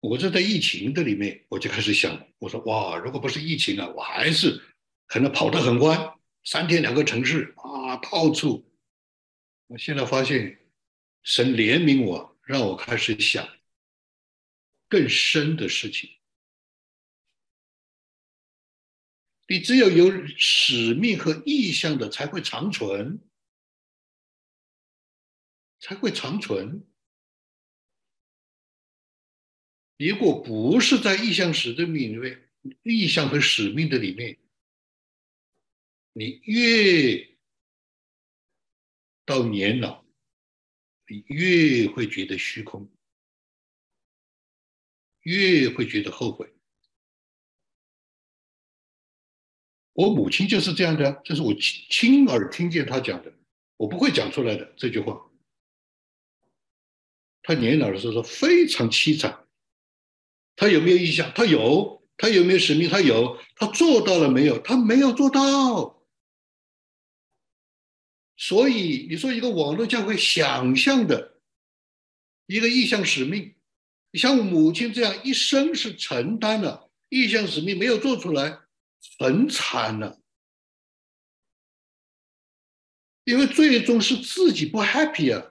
[0.00, 4.60] 我这在疫情的里面，我就开始想，我说哇，如果不是疫情啊，我还是
[5.06, 6.14] 可能跑得很欢，
[6.44, 8.66] 三天两个城市啊，到处。
[9.68, 10.58] 我现在发现，
[11.22, 12.30] 神怜悯我。
[12.42, 13.48] 让我开始想
[14.88, 16.10] 更深的事情。
[19.46, 23.20] 你只有有使命和意向的，才会长存，
[25.80, 26.86] 才会长存。
[29.96, 32.48] 如果不是在意向使的里面，
[32.82, 34.38] 意向和使命的里面，
[36.12, 37.36] 你越
[39.24, 40.04] 到年老，
[41.06, 42.90] 你越会觉得虚空，
[45.20, 46.52] 越会觉得后悔。
[49.92, 53.32] 我母亲就是这样的，这是我亲亲耳听见她讲的，
[53.76, 55.29] 我不会讲出来的这句话。
[57.50, 59.44] 他年老的时候说非常凄惨。
[60.54, 61.32] 他有没有意向？
[61.34, 62.00] 他有。
[62.16, 62.88] 他有没有使命？
[62.88, 63.40] 他有。
[63.56, 64.56] 他做到了没有？
[64.60, 66.06] 他没有做到。
[68.36, 71.40] 所以你说一个网络教会想象的
[72.46, 73.56] 一个意向使命，
[74.12, 78.60] 像母亲这样一生是承担了意向使命，没有做出来。
[79.18, 80.20] 很惨了，
[83.24, 85.50] 因为最终是自己不 happy 啊，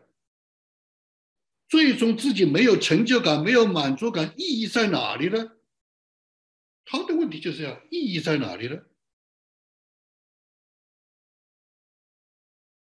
[1.70, 5.52] 最终自己没有成就感，没有满足感，意义在哪里呢？
[6.84, 8.80] 他的问题就是要意义在哪里呢？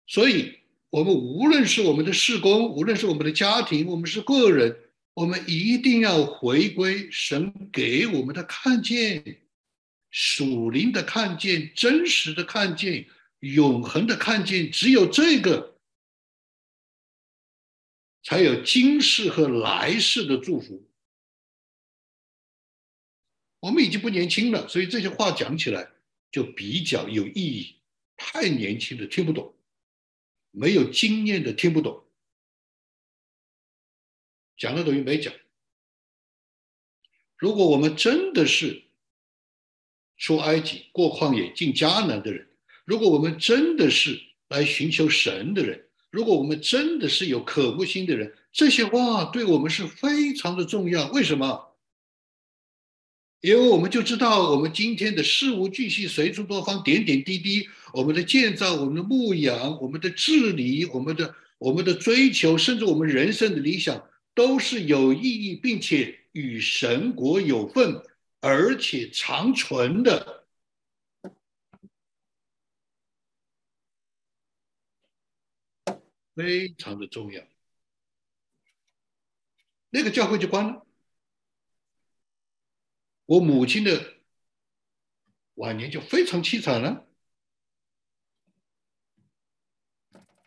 [0.08, 4.76] 所以，我们无论是我们的事工，无论是我们的家庭，我们是个人，
[5.14, 9.38] 我们一定要回归神给我们的看见。
[10.10, 13.08] 属灵的看见，真实的看见，
[13.40, 15.71] 永恒的看见，只有这个，
[18.24, 20.88] 才有今世和来世的祝福。
[23.60, 25.92] 我们已经不年轻了，所以这些话讲起来
[26.32, 27.76] 就比较有意义。
[28.18, 29.56] 太年轻的听不懂，
[30.52, 32.04] 没有经验的听不懂，
[34.58, 35.34] 讲了等于没讲。
[37.36, 38.84] 如果我们真的是，
[40.18, 42.48] 出埃及、过旷野、进迦南的人，
[42.86, 51.10] 如果我们真的是来寻求神的人，如果我们真的是有可慕心的人，这些话对我们是非常的重要。
[51.12, 51.70] 为什么？
[53.40, 64.04] 因为我们就知道，我们今天的事无巨细、随处多方、点点滴滴，我们的建造、我们的牧养、我们的治理、我们的我们的追求，甚至我们人生的理想，
[64.36, 68.04] 都是有意义，并且与神国有份。
[68.44, 70.41] 而且长存的，
[76.36, 77.44] 非常的重要。
[79.90, 80.86] 那个教会就关了。
[83.26, 84.18] 我母亲的
[85.56, 87.08] 晚年就非常凄惨了，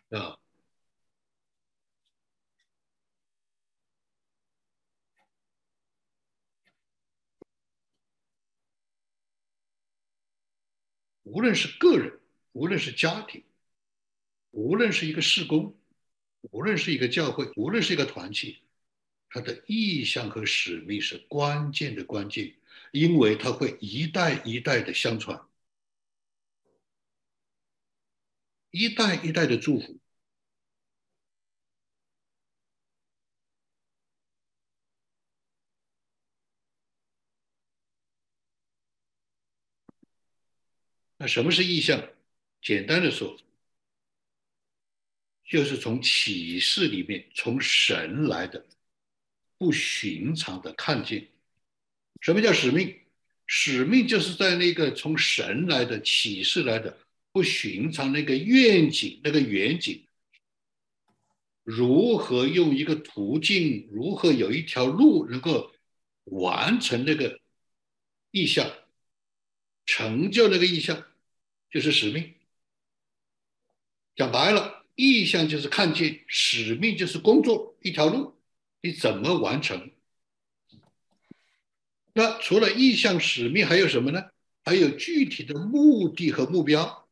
[0.09, 0.37] 啊。
[11.23, 12.19] 无论是个人，
[12.53, 13.43] 无论是家庭，
[14.55, 15.75] 无论是一个事工，
[16.51, 18.59] 无论是一个教会，无论是一个团体，
[19.29, 22.55] 它的意向和使命是关键的关键，
[22.91, 25.39] 因为它会一代一代的相传，
[28.71, 29.99] 一代一代的祝福。
[41.17, 42.01] 那什么是意向？
[42.61, 43.37] 简单的说，
[45.45, 48.65] 就是从启示里面从神来的
[49.57, 51.27] 不寻常的看见。
[52.21, 52.99] 什么叫使命？
[53.47, 56.97] 使命就是在那个从神来的启示来的
[57.31, 60.03] 不寻常那个愿景、那个远景，
[61.63, 65.71] 如何用一个途径，如何有一条路能够
[66.23, 67.39] 完成那个
[68.31, 68.67] 意向，
[69.85, 71.05] 成就那个意向。
[71.69, 72.33] 就是使命，
[74.15, 78.33] 讲白了，意向就是看见，使命就是工作一条路，
[78.81, 79.91] 你怎么完成？
[82.13, 84.23] 那除了意向、使命，还有什么呢？
[84.63, 87.07] 还有具体的目的和目标。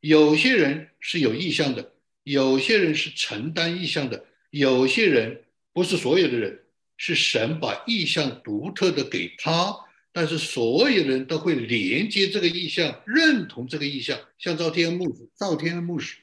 [0.00, 6.64] 有些人是有意向的，有些人是承担意向的，有些人不是所有的人，
[6.96, 9.76] 是神把意向独特的给他。
[10.12, 16.16] 但是所有人都会连接这个意向，认同这个意向，像赵天牧师、赵天牧师，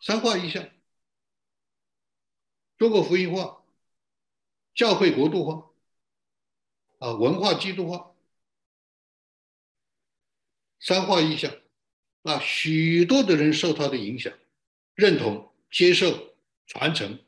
[0.00, 0.68] 三化意象，
[2.76, 3.64] 中国福音化，
[4.74, 5.70] 教会国度化，
[6.98, 8.14] 啊，文化基督化，
[10.80, 11.54] 三化意象，
[12.22, 14.32] 啊，许多的人受他的影响，
[14.94, 16.34] 认同、接受、
[16.66, 17.18] 传承，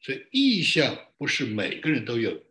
[0.00, 2.42] 所以意象不是每个人都有，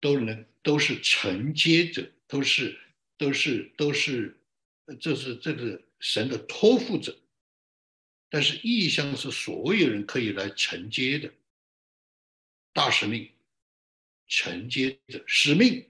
[0.00, 0.46] 都能。
[0.62, 2.78] 都是承接者，都是
[3.16, 4.38] 都是都是，
[5.00, 7.16] 这是这个神的托付者。
[8.30, 11.30] 但是意向是所有人可以来承接的，
[12.72, 13.28] 大使命，
[14.28, 15.84] 承接的使命，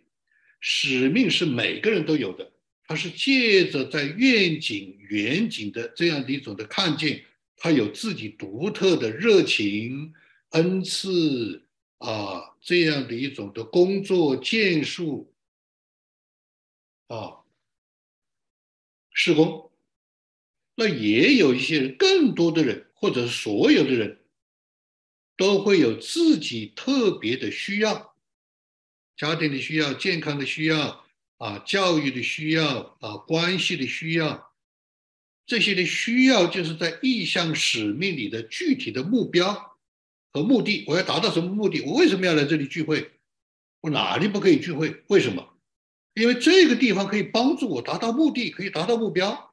[0.58, 2.50] 使命是每个人都有的。
[2.84, 7.24] 它是借着在愿景远景的这样的一种的看见，
[7.56, 10.12] 他有自己独特的热情、
[10.50, 11.62] 恩赐
[11.98, 15.32] 啊，这样的一种的工作建树
[17.06, 17.44] 啊，
[19.12, 19.69] 施工。
[20.80, 24.18] 那也有一些人，更多的人，或者是所有的人，
[25.36, 28.14] 都会有自己特别的需要，
[29.14, 31.04] 家庭的需要、健康的需要
[31.36, 34.54] 啊、教育的需要啊、关系的需要。
[35.44, 39.76] 这些的需要，就是在意向使命里的具体的目标
[40.32, 40.84] 和目的。
[40.86, 41.82] 我要达到什么目的？
[41.82, 43.10] 我为什么要来这里聚会？
[43.82, 45.02] 我哪里不可以聚会？
[45.08, 45.46] 为什么？
[46.14, 49.49] 因为这个地方可以帮助我达到目的，可以达到目标。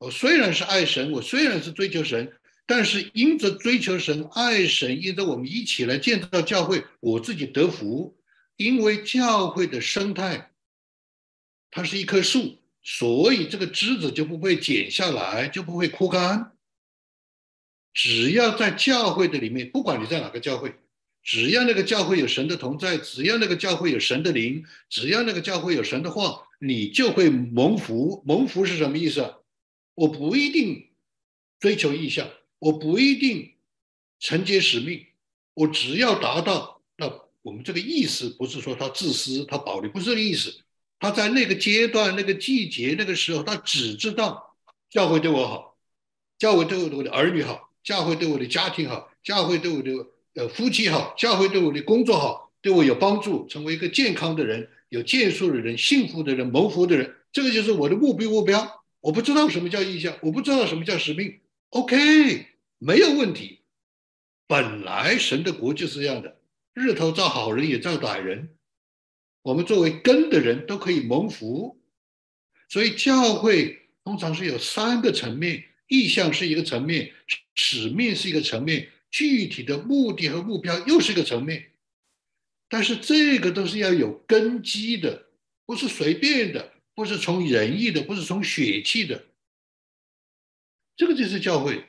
[0.00, 2.32] 我虽然是爱神，我虽然是追求神，
[2.64, 8.16] 但是因着追求神、爱神，因着我们一起来建造教会，我自己得福。
[8.56, 10.52] 因为教会的生态，
[11.70, 12.56] 它是一棵树。
[12.82, 16.52] 所以这个枝子就不会剪下来，就不会枯干。
[17.92, 20.74] 只要在教会的里面，不管你在哪个教会，
[21.22, 28.22] 只要那个教会有神的同在，只要那个教会有神的灵，只要那个教会有神的话，你就会蒙福。
[28.24, 29.34] 蒙福是什么意思？
[30.00, 30.88] 我不一定
[31.58, 32.26] 追求意向，
[32.58, 33.52] 我不一定
[34.18, 35.04] 承接使命，
[35.52, 37.06] 我只要达到，那
[37.42, 40.62] 我们这个意思不是说他自私，他保留，不是这个意思。
[40.98, 44.56] 他在那个阶段、那个季节、那个时候，他只知道
[44.88, 45.76] 教会对我好，
[46.38, 49.92] 教会对我的儿女好，教会对我的家庭好，教会对我的
[50.32, 58.79] 呃夫妻好，教会对我的工作好，对我有帮助，成为一个健康的人、有建树的人、幸福的人、谋福的人，这个就是我的目标目标。
[59.00, 61.40] 我不知道什么叫意向，我不知道什么叫使命。
[61.70, 62.46] OK，
[62.78, 63.60] 没有问题。
[64.46, 66.40] 本来神的国就是这样的，
[66.74, 68.56] 日头照好人也照歹人。
[69.42, 71.80] 我们作为根的人都可以蒙福，
[72.68, 77.12] 所以教会通常是有三个层面：意向是一个层面，
[77.54, 81.70] 使命是一个层面，具体的目的和目标又是一个层面。
[82.68, 85.26] 但是这个都是要有根基的，
[85.64, 89.24] 不是随便的，不是从仁义的，不是从血气的。
[90.96, 91.86] 这个就是教会。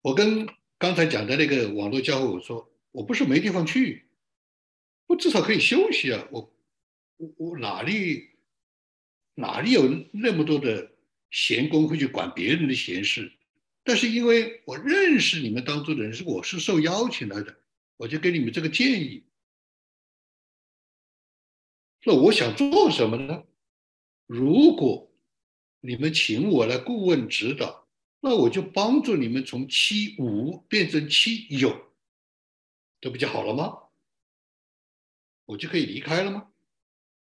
[0.00, 2.72] 我跟刚才讲的那个网络教会我说。
[2.92, 4.06] 我不是没地方去，
[5.06, 6.26] 我至少可以休息啊！
[6.30, 6.50] 我
[7.18, 8.30] 我我哪里
[9.34, 10.92] 哪里有那么多的
[11.30, 13.30] 闲工会去管别人的闲事？
[13.84, 17.54] 但是因为我认识你们当中的人，是我是受邀请来的，
[17.98, 19.25] 我就给你们这个建议。
[22.06, 23.42] 那我想做什么呢？
[24.26, 25.10] 如果
[25.80, 27.88] 你们请我来顾问指导，
[28.20, 31.92] 那我就帮助你们从七无变成七有。
[33.00, 33.88] 这不就好了吗？
[35.46, 36.48] 我就可以离开了吗？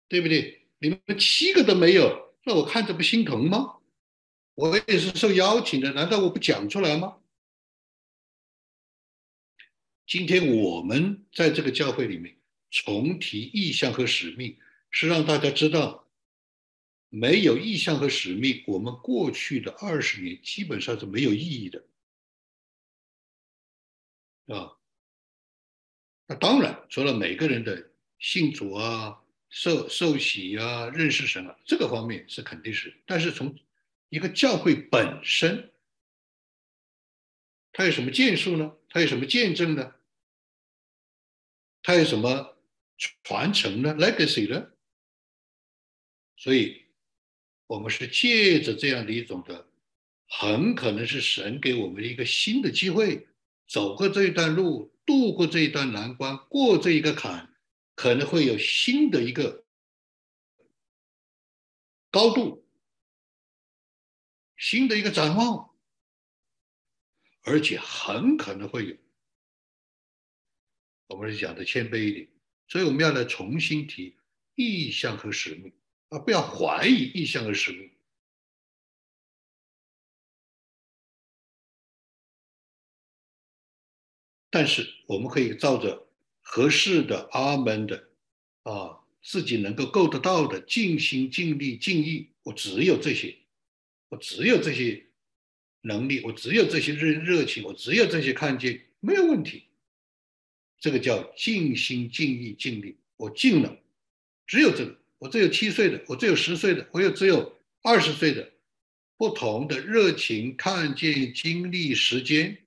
[0.08, 0.66] 对不对？
[0.78, 3.76] 你们七个都没有，那我看着不心疼吗？
[4.54, 7.18] 我也是受邀请的，难道我不讲出来吗？
[10.06, 12.38] 今天我们在这个教会里面
[12.72, 14.58] 重提意向和使命，
[14.90, 16.08] 是让大家知道，
[17.10, 21.84] 没有意向和使命，我们过去的二十年基本上是没有意义的，
[24.46, 24.78] 啊。
[26.26, 33.54] 那当然，除了每个人的信主啊、受受洗啊、认识神啊这个方面是肯定是，但是从
[34.08, 35.70] 一个教会本身，
[37.70, 38.74] 它有什么建树呢？
[38.88, 39.94] 它有什么见证呢？
[41.82, 42.51] 它有什么
[43.22, 44.72] 传承呢？legacy 呢？
[46.36, 46.84] 所以，
[47.66, 49.68] 我们是借着这样的一种的，
[50.26, 53.26] 很可能是神给我们一个新的机会，
[53.66, 54.90] 走过这一段路。
[55.04, 57.52] 度过这一段难关，过这一个坎，
[57.96, 59.64] 可能会有新的一个
[62.08, 62.64] 高度，
[64.56, 65.74] 新的一个展望，
[67.42, 68.96] 而且很可能会有。
[71.08, 72.28] 我们是讲的谦卑一点，
[72.72, 74.16] 所以我们要来重新提
[74.54, 75.70] 意向和使命，
[76.08, 77.90] 啊不要怀疑意向和使命。
[84.48, 86.06] 但是我们可以照着
[86.40, 88.08] 合适的阿门的
[88.62, 92.30] 啊，自己能够够得到的，尽心尽力尽意。
[92.42, 93.36] 我只有这些，
[94.08, 95.04] 我只有这些
[95.82, 99.64] 能力，我只有这些热热情，我只有这些看见，没有问题。
[100.82, 103.78] 这个叫尽心尽意尽力，我尽了，
[104.48, 104.98] 只有这个。
[105.18, 108.52] 我只有七岁的，我只有十岁的，我有只有二十岁的，
[109.16, 112.58] 不同的热情、看见、经历、时间。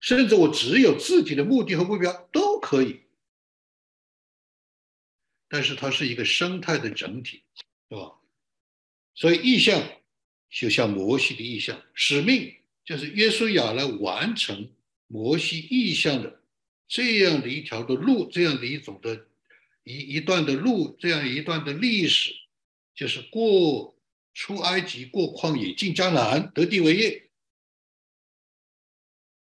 [0.00, 3.02] 甚至我只有自己的目的和目标都可以，
[5.46, 7.42] 但是它是一个生态的整体，
[7.90, 8.12] 对吧？
[9.14, 9.86] 所以意象
[10.48, 12.54] 就像摩西的意象，使命
[12.86, 14.70] 就是约书亚来完成
[15.06, 16.40] 摩西意象的
[16.88, 19.26] 这样的一条的路，这样的一种的
[19.82, 22.32] 一一段的路，这样一段的历史，
[22.94, 23.96] 就是过
[24.34, 27.30] 出埃及，过旷野，进迦南，得地为业。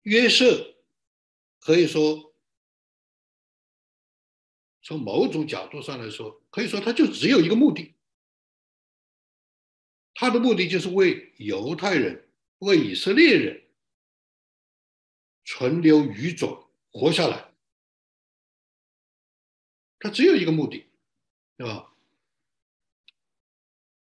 [0.03, 0.77] 约瑟
[1.59, 2.33] 可以说，
[4.83, 7.95] 从某种角度上来说，可以说他就只有一个目的。
[10.14, 13.64] 他的目的就是为犹太人、为以色列人
[15.45, 16.66] 存留余种
[16.99, 17.53] 活下来。
[19.99, 20.87] 他只有一个目的，
[21.59, 21.93] 对吧？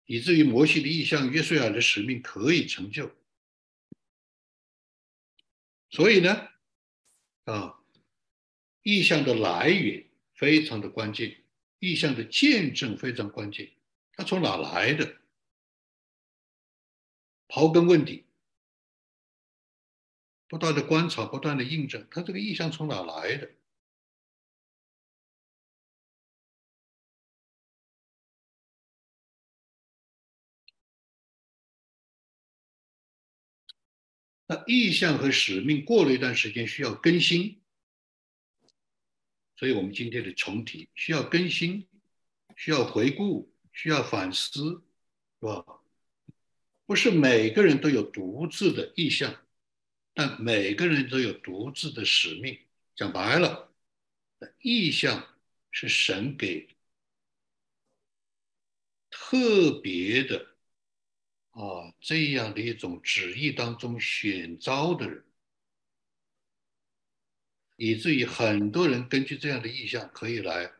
[0.05, 3.11] 以至于摩西的意向、约书亚的使命可以成就。
[5.89, 6.49] 所以呢，
[7.45, 7.83] 啊，
[8.83, 11.43] 意向的来源非常的关键，
[11.79, 13.71] 意向的见证非常关键。
[14.13, 15.21] 他从哪来的？
[17.47, 18.24] 刨根问底，
[20.47, 23.51] 不断的观察，不断的印证，他这个意向从哪来的？
[34.47, 37.59] 那意向和使命过了一段时间需要更新，
[39.55, 41.87] 所以我们今天的重提需要更新，
[42.55, 44.83] 需要回顾，需要反思，
[45.39, 45.65] 是吧？
[46.85, 49.44] 不是每个人都有独自的意向，
[50.15, 52.57] 但每个人都有独自的使命。
[52.95, 53.75] 讲白了，
[54.59, 55.35] 意向
[55.69, 56.69] 是神给
[59.09, 60.55] 特别的
[61.49, 65.25] 啊这样的一种旨意当中选召的人，
[67.75, 70.71] 以至于很多人根据这样的意向可以来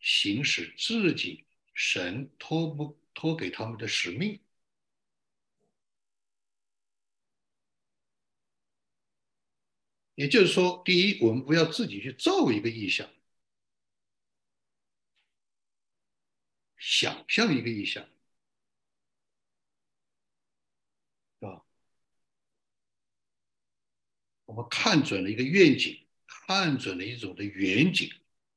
[0.00, 4.40] 行使自己神托不托给他们的使命。
[10.20, 13.08] 也就是说，第一，我们不要自己去造一个意象，
[16.76, 18.04] 想象一个意象，
[21.40, 21.64] 是吧？
[24.44, 28.12] 我们看准了一个愿景，看准了一种的远景，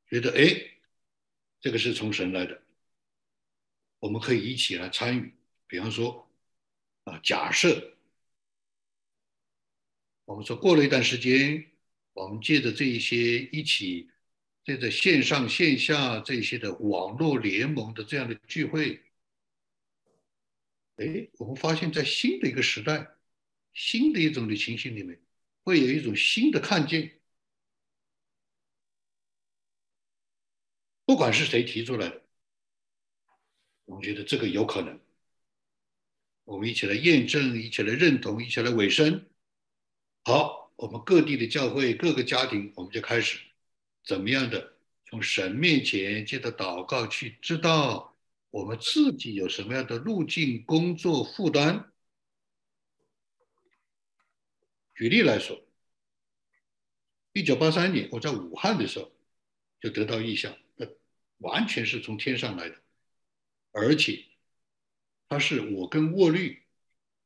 [0.09, 0.77] 觉得哎，
[1.61, 2.61] 这个是从神来的，
[3.99, 5.33] 我们可以一起来参与。
[5.67, 6.29] 比方说，
[7.05, 7.92] 啊，假设。
[10.25, 11.71] 我们说过了一段时间，
[12.13, 14.09] 我们借着这一些一起，
[14.63, 19.03] 借着线上线下这些的网络联盟的这样的聚会，
[20.95, 23.05] 哎，我们发现，在新的一个时代，
[23.73, 25.21] 新的一种的情形里面，
[25.63, 27.19] 会有一种新的看见。
[31.05, 32.21] 不管是谁提出来的，
[33.83, 34.99] 我们觉得这个有可能。
[36.45, 39.29] 我们一起来验证，一起来认同，一起来委身。
[40.25, 43.39] 好，我们各地的教会、各个家庭，我们就开始
[44.05, 44.73] 怎么样的
[45.05, 48.15] 从神面前借着祷告去知道
[48.49, 51.91] 我们自己有什么样的路径、工作负担。
[54.95, 55.61] 举例来说，
[57.33, 59.11] 一九八三年我在武汉的时候
[59.81, 60.87] 就得到意向，那
[61.39, 62.77] 完全是从天上来的，
[63.71, 64.23] 而且
[65.27, 66.63] 他是我跟沃律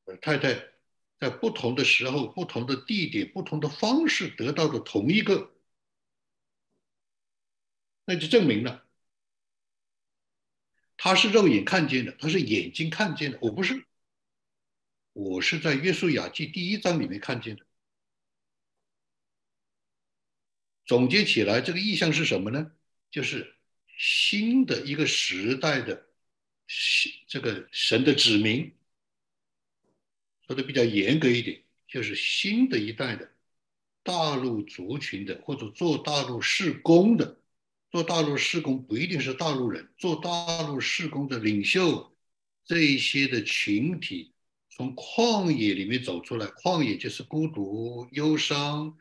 [0.05, 0.76] 呃太太。
[1.19, 5.51] 在不同的时候、不同的地点、不同的方式得到的同一个，
[8.05, 8.85] 那就证明了
[10.95, 13.39] 他是肉眼看见的，他是眼睛看见的。
[13.41, 13.85] 我不是，
[15.13, 17.65] 我是在《约书亚记》第一章里面看见的。
[20.85, 22.71] 总结起来，这个意象是什么呢？
[23.09, 23.55] 就是
[23.97, 26.07] 新的一个时代的
[27.27, 28.76] 这个神的指明。
[30.47, 33.29] 说的比较严格一点，就是新的一代的
[34.01, 37.37] 大陆族群的，或者做大陆施工的，
[37.91, 42.15] 做大陆施工不一定是大陆人，做大陆施工的领袖，
[42.63, 44.33] 这一些的群体
[44.69, 48.97] 从旷野里面走出来，旷野就是孤独、忧伤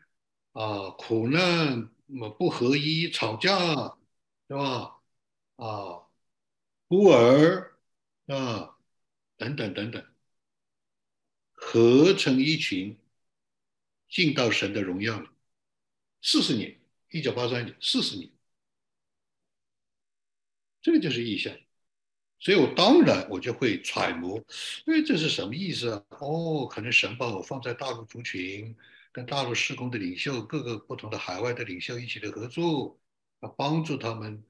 [0.51, 3.97] 啊、苦难、么不合一、吵架，
[4.49, 4.97] 是吧？
[5.55, 6.01] 啊，
[6.87, 7.77] 孤儿
[8.25, 8.75] 啊，
[9.37, 10.03] 等等等等。
[11.69, 12.97] 合成一群，
[14.07, 15.27] 进到神的荣耀里。
[16.21, 16.79] 四十年，
[17.11, 18.31] 一九八三年，四十年，
[20.81, 21.53] 这个就是意象。
[22.39, 24.37] 所以我当然我就会揣摩，
[24.85, 26.05] 哎，这是什么意思啊？
[26.21, 28.73] 哦，可能神把我放在大陆族群，
[29.11, 32.97] 跟大陆施工的领袖，各个不同的海外的领袖一起的合作，
[33.41, 34.41] 啊，帮助他们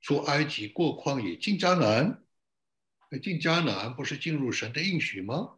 [0.00, 2.24] 出埃及、过旷野、进迦南。
[3.22, 5.57] 进迦南不是进入神的应许吗？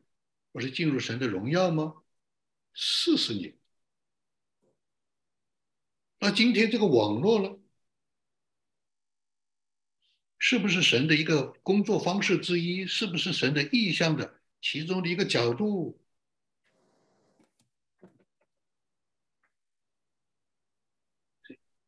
[0.53, 2.03] 不是进入神的荣耀吗？
[2.74, 3.57] 四十年。
[6.18, 7.59] 那今天这个网络呢？
[10.38, 12.86] 是不是神的一个工作方式之一？
[12.86, 16.01] 是不是神的意向的其中的一个角度？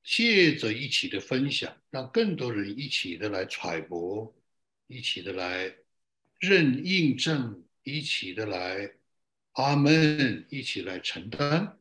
[0.05, 4.35] 借着一起的分享，让更多人一起的来揣摩，
[4.87, 5.75] 一起的来
[6.39, 8.93] 认印证，一起的来
[9.53, 11.79] 阿门，一起来承担，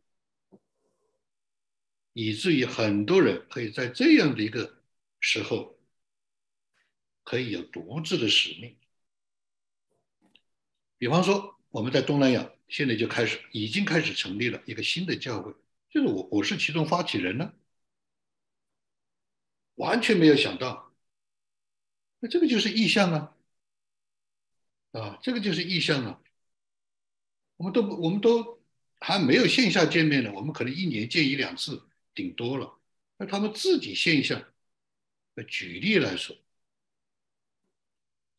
[2.14, 4.82] 以至于很多人可以在这样的一个
[5.20, 5.80] 时候，
[7.24, 8.76] 可以有独自的使命。
[10.98, 15.54] 比方说，我们在东南亚现在就开始，已经开始成立了一个新的教会，
[15.90, 17.54] 就是我，我是其中发起人呢。
[19.76, 20.94] 完全没有想到，
[22.20, 23.36] 那这个就是意向啊，
[24.92, 26.22] 啊，这个就是意向啊。
[27.58, 28.62] 我们都我们都
[29.00, 31.84] 还没有线下见面呢，我们可能一年见一两次，
[32.14, 32.80] 顶多了。
[33.18, 34.44] 那他们自己线下，
[35.48, 36.36] 举例来说，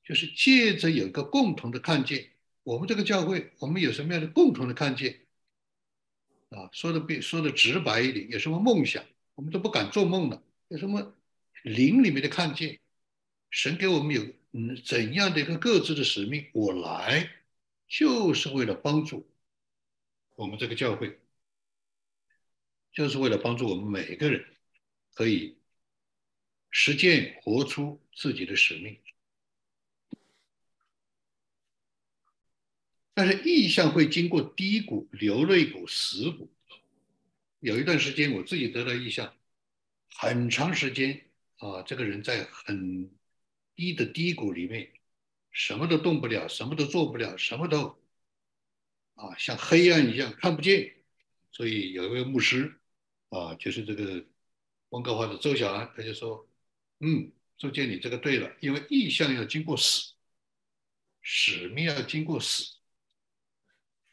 [0.04, 2.30] 就是借着有个共同的看见，
[2.64, 5.20] 我们这个教会，我们有什么样的共同的看见？
[6.50, 11.14] 啊，说的比说的直白一点，有什么梦想，我们都不敢做梦了，有什么？
[11.62, 12.80] 灵里面的看见，
[13.50, 16.46] 神给我们有嗯怎样的一个各自的使命？
[16.52, 17.30] 我来
[17.88, 19.26] 就是为了帮助
[20.34, 21.18] 我们这个教会，
[22.92, 24.44] 就是为了帮助我们每个人
[25.14, 25.56] 可以
[26.70, 28.98] 实践活出自己的使命。
[33.14, 36.50] 但是意向会经过低谷、流泪谷、死谷。
[37.60, 39.34] 有一段时间，我自己得到意向，
[40.08, 41.20] 很长时间。
[41.58, 43.08] 啊，这个人在很
[43.74, 44.92] 低的低谷里面，
[45.50, 47.98] 什么都动不了，什么都做不了，什么都
[49.14, 50.94] 啊，像黑暗一样看不见。
[51.50, 52.80] 所以有一位牧师
[53.30, 54.24] 啊，就是这个
[54.90, 56.48] 温哥华的周小安，他就说
[57.00, 60.14] ：“嗯，周建你这个对了，因为意向要经过死，
[61.20, 62.76] 使命要经过死，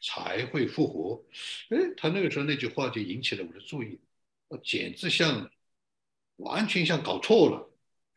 [0.00, 1.24] 才会复活。”
[1.70, 3.98] 哎，他那个时候那句话就引起了我的注意，
[4.62, 5.50] 简直像。
[6.36, 7.69] 完全像搞错了，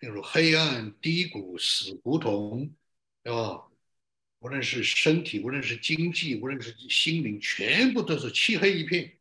[0.03, 2.69] 例如黑暗、低谷、死胡同，
[3.23, 3.65] 对吧？
[4.39, 9.17] 无论是身体，无论是经济，无论是心灵，全部都是漆黑一片。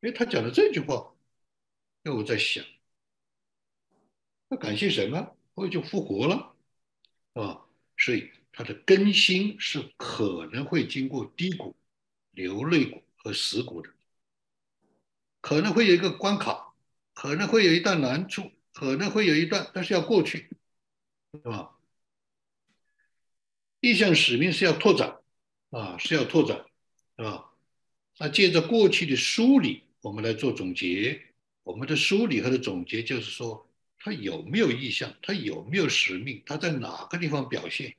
[0.00, 1.14] 哎，他讲的这句话，
[2.02, 2.64] 那我在想，
[4.48, 6.56] 那感谢神啊，我就复活了，
[7.34, 7.66] 啊，
[7.98, 11.76] 所以他的更新是可能会经过低谷、
[12.30, 13.90] 流泪谷和死谷的，
[15.42, 16.62] 可能会有一个关卡。
[17.12, 20.50] 可能会有一段难处，可能会有一段，但是要过去，
[21.32, 21.78] 是吧？
[23.80, 25.18] 意向使命是要拓展，
[25.70, 26.66] 啊，是要拓展，
[27.16, 27.54] 是吧？
[28.18, 31.22] 那借着过去的梳理，我们来做总结。
[31.62, 33.66] 我们的梳理和的总结就是说，
[33.98, 37.96] 他有没有意向，他有没有使命，他在哪个地方表现，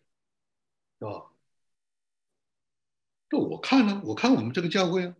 [1.00, 1.32] 是吧？
[3.32, 5.16] 那我看呢，我看我们这个教会啊，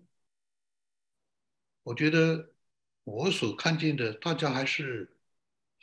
[1.82, 2.54] 我觉得。
[3.10, 5.17] 我所看见的，大家还是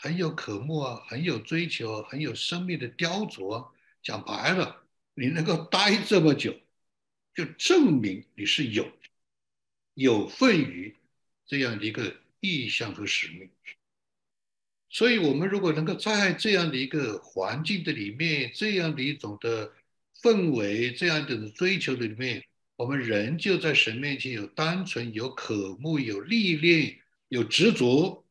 [0.04, 3.68] 很有渴慕啊，很有追求，很有生命的雕琢。
[4.02, 4.84] 讲白了，
[5.14, 6.54] 你能够待这么久，
[7.34, 8.86] 就证明你是有
[9.94, 10.94] 有份于
[11.46, 13.48] 这样的一个意向和使命。
[14.90, 19.72] 所以，我们如果能够在这样的一个环境的里面，这样的一种的
[20.20, 22.44] 氛围，这样的追求的里面，
[22.76, 26.98] 我们人就在神面前有单纯、有渴慕、有历练。
[27.28, 28.23] 有执着，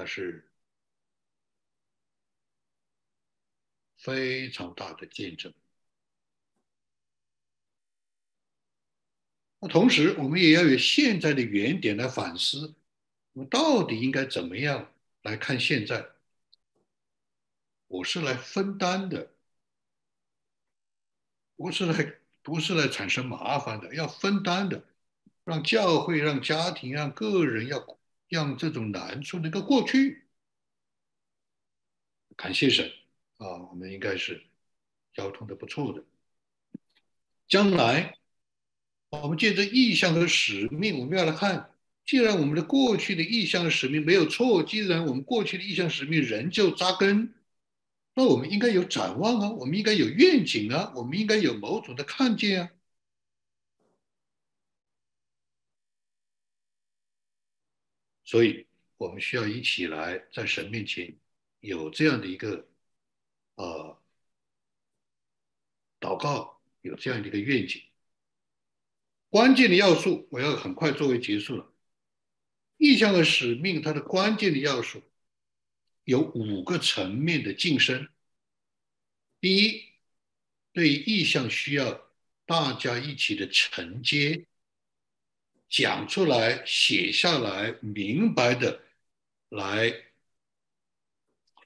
[0.00, 0.50] 那是
[3.98, 5.52] 非常大的见证。
[9.58, 12.74] 那同时，我们也要有现在的原点来反思：
[13.34, 14.90] 我们到底应该怎么样
[15.20, 16.06] 来看现在？
[17.88, 19.34] 我是来分担的，
[21.56, 22.16] 不是来。
[22.42, 24.82] 不是来产生麻烦的，要分担的，
[25.44, 27.78] 让教会、让家庭、让个人，要
[28.30, 30.24] 让这种难处能够过去。
[32.36, 32.90] 感谢神
[33.36, 34.42] 啊，我们应该是
[35.12, 36.02] 交通的不错的。
[37.46, 38.16] 将来
[39.10, 41.74] 我们借着意向和使命，我们要来看，
[42.06, 47.34] 既然我们的过去的意向和使命没有错，既然我们过去的意向使命仍旧扎根。
[48.14, 52.70] 那我们应该有展望啊，我们应该有愿景啊，我们应该有某种的看见啊。
[58.30, 58.64] 所以，
[58.96, 61.12] 我们需要一起来在神面前
[61.58, 62.68] 有这样的一个
[63.56, 64.00] 呃
[65.98, 67.82] 祷告，有这样的一个愿景。
[69.30, 71.74] 关键的要素，我要很快作为结束了。
[72.76, 75.02] 意向和使命，它的关键的要素
[76.04, 78.08] 有五个层面的晋升。
[79.40, 79.86] 第一，
[80.72, 82.08] 对意向需要
[82.46, 84.46] 大家一起的承接，
[85.70, 88.82] 讲出来、写下来、明白的
[89.48, 89.94] 来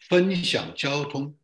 [0.03, 1.37] 分享、交通。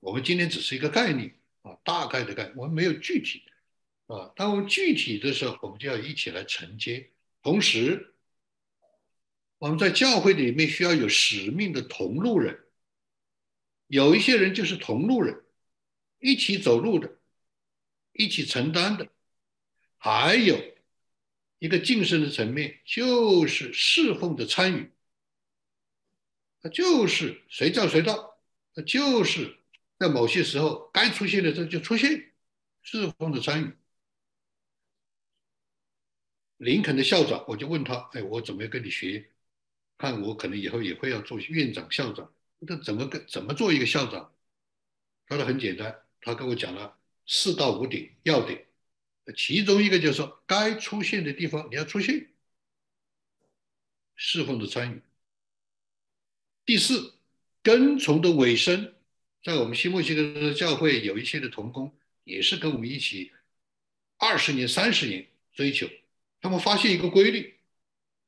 [0.00, 3.42] 我们今天只是一个概念啊，大概的概念，我们没有具体。
[4.06, 7.10] 啊，当我们具体的时候，我们就要一起来承接。
[7.42, 8.14] 同时，
[9.56, 12.66] 我们在教会里面需要有使命的同路人，
[13.86, 15.42] 有一些人就是同路人，
[16.18, 17.18] 一起走路的，
[18.12, 19.08] 一起承担的。
[19.96, 20.73] 还有
[21.64, 24.92] 一个晋升的层面，就是侍奉的参与，
[26.60, 28.38] 他就是随叫随到，
[28.74, 29.56] 他就是
[29.98, 32.32] 在某些时候该出现的时候就出现，
[32.82, 33.72] 侍奉的参与。
[36.58, 39.30] 林肯的校长，我就问他：“哎，我怎么跟你学？
[39.96, 44.34] 看我可能以后也会要做院长、校长，那怎么跟怎么做一个校长？”
[45.26, 48.66] 他说：“很简单，他跟我讲了四到五点要点，
[49.32, 52.28] 其中一个就是说，该出现的地方你要出现，
[54.14, 55.00] 侍奉的参与。
[56.66, 57.14] 第四，
[57.62, 58.94] 跟从的尾声，
[59.42, 61.94] 在我们新墨西哥的教会有一些的童工，
[62.24, 63.32] 也是跟我们一起
[64.16, 65.88] 二十年、三十年追求。”
[66.40, 67.58] 他们发现一个规律，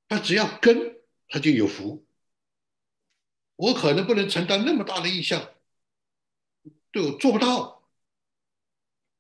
[0.09, 0.97] 他只要跟，
[1.29, 2.07] 他就有福。
[3.57, 5.55] 我可能不能承担那么大的意向，
[6.91, 7.76] 对我做不到，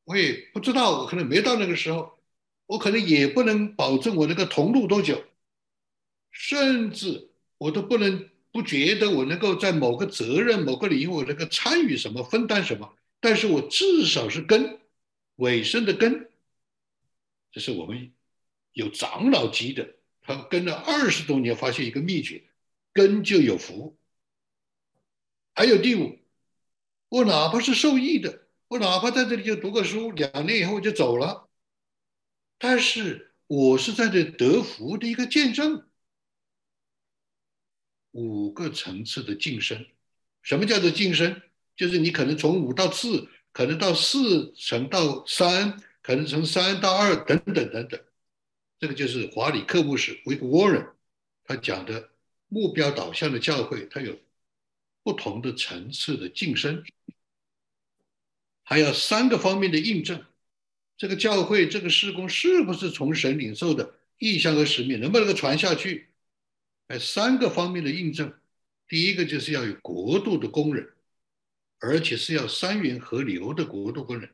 [0.07, 2.16] 我也不知道，我可能没到那个时候，
[2.66, 5.24] 我可能也不能保证我那个同路多久，
[6.30, 14.78] 甚至我都不能不觉得我能够在某个责任、某个领域我能够参与什么、分担什么，但是我至少是根，
[15.36, 16.30] 尾声的根，
[17.50, 18.12] 这是我们。
[18.72, 22.44] 有长老级的，他跟了二十多年，发现一个秘诀，
[22.92, 23.96] 跟就有福。
[25.54, 26.18] 还有第五，
[27.09, 31.49] 我哪怕是受益的，我哪怕在这里就读个书，两年以后我就走了，
[32.59, 35.87] 但是我是在这德福的一个见证。
[38.12, 39.87] 五个层次的晋升，
[40.43, 41.43] 什么叫做晋升？
[41.77, 48.01] 就是你可能从五到四，可能到四层到三，可能从三到二，等等等等。
[48.79, 50.93] 这个就是华里克牧师 （Wick Warren）
[51.45, 52.11] 他讲的
[52.49, 54.19] 目标导向的教会，它有
[55.03, 56.83] 不同的层次的晋升，
[58.69, 60.27] 还有三个方面的印证：
[60.97, 66.09] 这个教会、这个施工是不是从神领受的意向和使命，能不能够传下去？
[66.89, 68.35] 哎，三个方面的印证。
[68.89, 70.93] 第一个就是要有国度的工人，
[71.79, 74.29] 而且是要三元合流的国度工人，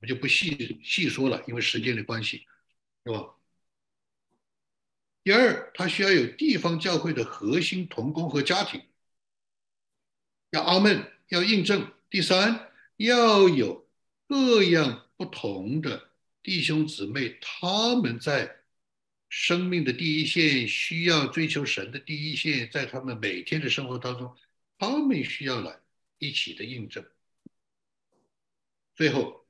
[0.00, 2.44] 我就不细细说了，因为时间的关系。
[3.04, 3.34] 是吧？
[5.22, 8.82] 第二，他需要有地方教会的核心同工和家庭，
[10.50, 11.88] 要阿门，要印证。
[12.08, 12.69] 第三，
[13.00, 13.88] 要有
[14.28, 16.10] 各样不同的
[16.42, 18.58] 弟兄姊妹，他们在
[19.30, 24.36] 生命的第一线，需要追求神的第一线，在他们每天的生活当中，
[24.76, 25.80] 他们需要来
[26.18, 27.02] 一起的印证。
[28.94, 29.46] 最后，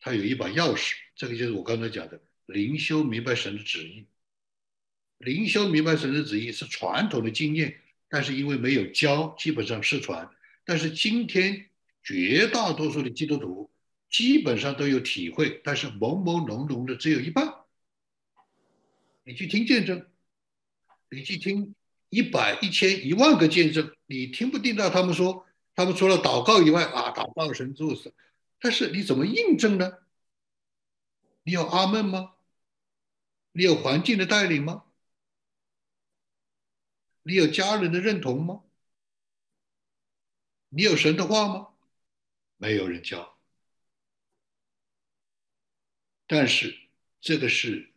[0.00, 2.20] 他有一把钥匙，这个就是我刚才讲的。
[2.46, 4.06] 灵修明白神的旨意，
[5.18, 10.28] 灵修明白神的旨意是传统的经验，但是因为没有教，基本上失传。
[10.64, 11.68] 但是今天
[12.06, 13.68] 绝大多数的基督徒
[14.08, 17.52] 基本上都有体会，但是朦朦胧胧的只有一半。
[19.24, 20.06] 你去听见证，
[21.10, 21.74] 你去听
[22.08, 25.44] 一百、一千、一万个见证，你听不听到他们说，
[25.74, 28.14] 他们除了祷告以外啊，祷告神做事，
[28.60, 29.98] 但是你怎么印证呢？
[31.42, 32.34] 你有阿门吗？
[33.50, 34.84] 你有环境的带领吗？
[37.24, 38.62] 你有家人的认同吗？
[40.68, 41.70] 你有神的话吗？
[42.56, 43.38] 没有人教。
[46.26, 46.76] 但是
[47.20, 47.92] 这个是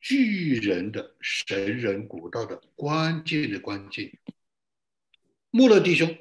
[0.00, 4.18] 巨人的神人古道的关键的关键。
[5.50, 6.18] 穆勒弟兄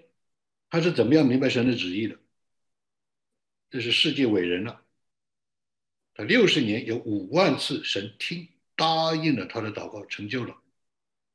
[0.69, 2.19] 他是怎么样明白神的旨意的？
[3.69, 4.85] 这是世界伟人了。
[6.13, 10.61] 他六十年有五万次神听答应了他的祷告成就了，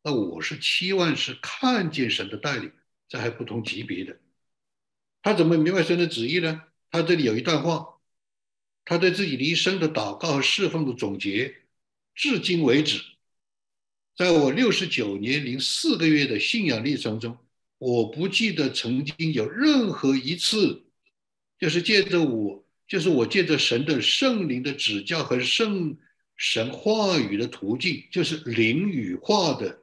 [0.03, 2.71] 那我是七万次看见神的带领，
[3.09, 4.21] 这还不同级别的。
[5.23, 6.62] 他怎么明白神的旨意呢？
[6.91, 7.99] 他这里有一段话，
[8.85, 11.57] 他对自己的一生的祷告和侍奉的总结，
[12.14, 13.03] 至今为止，
[14.17, 17.37] 在我六十九年零四个月的信仰历程中，
[17.79, 20.85] 我不记得曾经有任何一次，
[21.59, 25.99] 就是借着我，就是我借着神的圣灵的指教和圣
[26.37, 29.83] 神话语的途径，就是灵与话的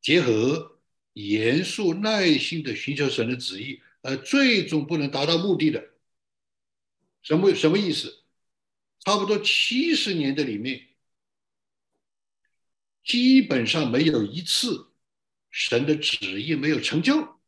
[0.00, 0.78] 结合，
[1.14, 5.82] 严肃耐心的寻求神的旨意，而最终不能达到目的的。
[7.22, 8.22] 什么什么意思？
[9.00, 10.88] 差不多七十年的里面。
[13.02, 14.92] 基本上没有一次
[15.50, 17.38] 神的旨意没有成就，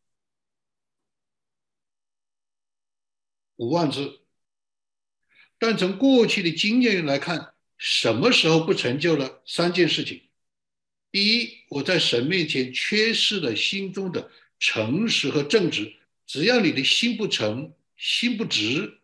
[3.56, 4.20] 五万字。
[5.58, 9.42] 但从过去的经验来看，什么时候不成就了？
[9.46, 10.22] 三件事情：
[11.10, 15.95] 第一，我在神面前缺失了心中的诚实和正直。
[16.26, 19.00] 只要你的心不诚、心不直、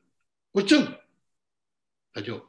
[0.51, 0.99] 不正，
[2.12, 2.49] 那就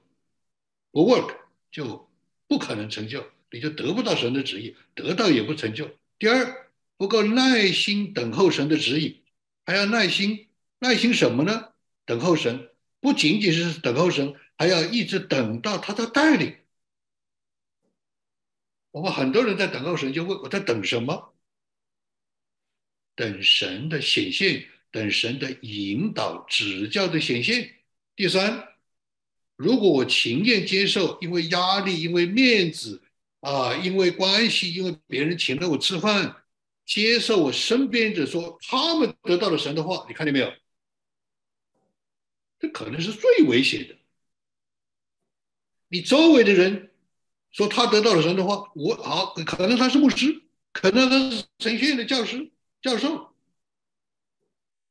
[0.92, 1.38] 不 work，
[1.72, 2.10] 就
[2.48, 3.24] 不可能成就。
[3.52, 5.90] 你就得不到神的旨意，得到也不成就。
[6.18, 9.22] 第二，不够耐心等候神的指引，
[9.64, 10.48] 还要耐心，
[10.80, 11.74] 耐心什么呢？
[12.06, 16.58] 等候神，不仅仅是等候神，还要一直等到他的带领。
[18.90, 21.33] 我们很多人在等候神，就问我在等什么？
[23.16, 27.70] 等神的显现，等神的引导、指教的显现。
[28.16, 28.68] 第三，
[29.56, 33.02] 如果我情愿接受，因为压力，因为面子。
[33.44, 36.34] 啊，因为关系，因为别人请了我吃饭，
[36.86, 40.50] 接受我身边的说他们得到了神的话，你看见没有？
[42.58, 43.98] 这可能是最危险的。
[45.90, 46.92] 你周围的人
[47.52, 50.42] 说他得到了神的话，我好可能他是牧师，
[50.72, 52.50] 可能他是神学院的教师、
[52.84, 53.34] 教授。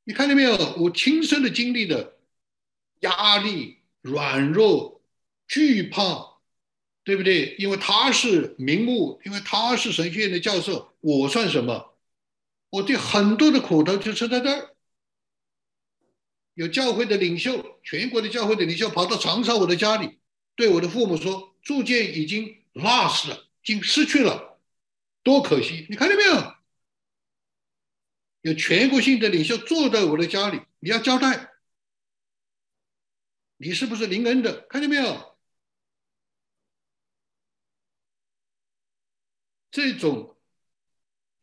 [0.03, 0.57] 你看见没有？
[0.79, 2.19] 我亲身的经历的
[3.03, 5.01] 压力、软弱、
[5.47, 6.33] 惧怕。
[7.05, 7.57] 对不对？
[7.59, 11.97] 因为他是名目，因为他是神学院的教授，我算什么？
[12.71, 14.77] 我对很多的苦头就吃在这儿。
[16.55, 20.21] 有教会的领袖，全国的教会的领袖跑到长沙我的家里，
[20.55, 24.61] 对我的父母说：“铸件已经 lost 了，已经失去了，
[25.25, 26.55] 多可惜！”你看见没有？
[28.43, 31.53] 有全国性的领袖坐在我的家里，你要交代，
[33.57, 34.67] 你是不是林恩的？
[34.69, 35.33] 看见没有？
[39.71, 40.37] 这种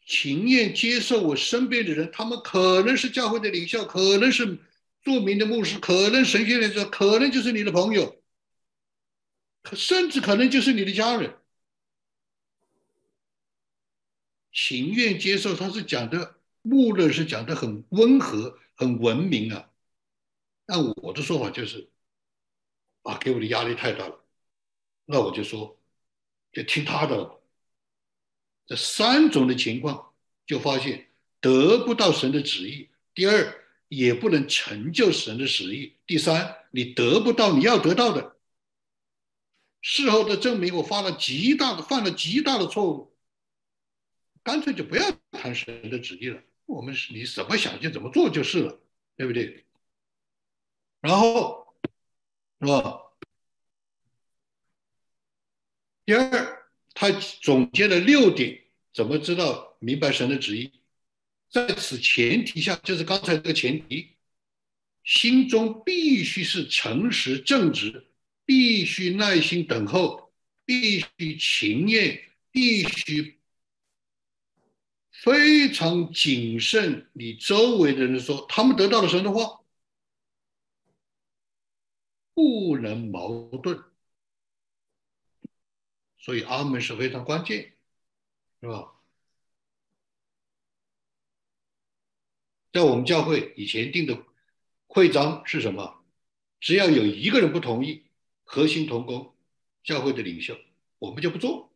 [0.05, 4.59] 情愿接受我身边的人，他们可能是教会的领袖，可能是
[5.01, 8.21] 著名的牧师，可能神学院说，可能就是你的朋友，
[9.63, 11.35] 可甚至可能就是你的家人。
[14.51, 19.69] 情愿接受，他是讲的，穆勒是讲的很温和、很文明啊。
[20.65, 21.89] 但我的说法就是，
[23.01, 24.23] 啊，给我的压力太大了，
[25.05, 25.79] 那我就说，
[26.51, 27.41] 就听他的了。
[28.67, 30.13] 这三种的情况，
[30.45, 31.09] 就发现
[31.41, 38.35] 得不到神的旨意；第二，也不能成就神的旨意；第三，你得不到你要得到的。
[39.81, 43.17] 事后的证明，我犯了极大的犯了极大的错误，
[44.43, 46.43] 干脆就不要谈神的旨意了。
[46.69, 48.79] 我们是你怎么想就怎么做就是了，
[49.17, 49.65] 对不对？
[51.01, 51.75] 然后
[52.61, 53.01] 是吧？
[56.05, 56.57] 第二。
[56.95, 58.61] 他总结了六点，
[58.93, 60.69] 怎么知道明白神的旨意？
[61.49, 64.17] 在此前提下，就是刚才这个前提，
[65.05, 68.07] 心中必须是诚实正直，
[68.43, 70.33] 必须耐心等候，
[70.65, 73.38] 必须勤业，必须
[75.23, 77.09] 非常谨慎。
[77.13, 79.61] 你周围的人说他们得到了神的话，
[82.33, 83.83] 不能矛盾。
[86.17, 87.73] 所以阿门是非常关键，
[88.61, 88.93] 是吧？
[92.71, 94.23] 在我们教会以前定的
[94.87, 96.03] 会章是什么？
[96.59, 98.05] 只要有一个人不同意，
[98.43, 99.33] 核心同工、
[99.83, 100.57] 教会的领袖，
[100.99, 101.68] 我们就不做。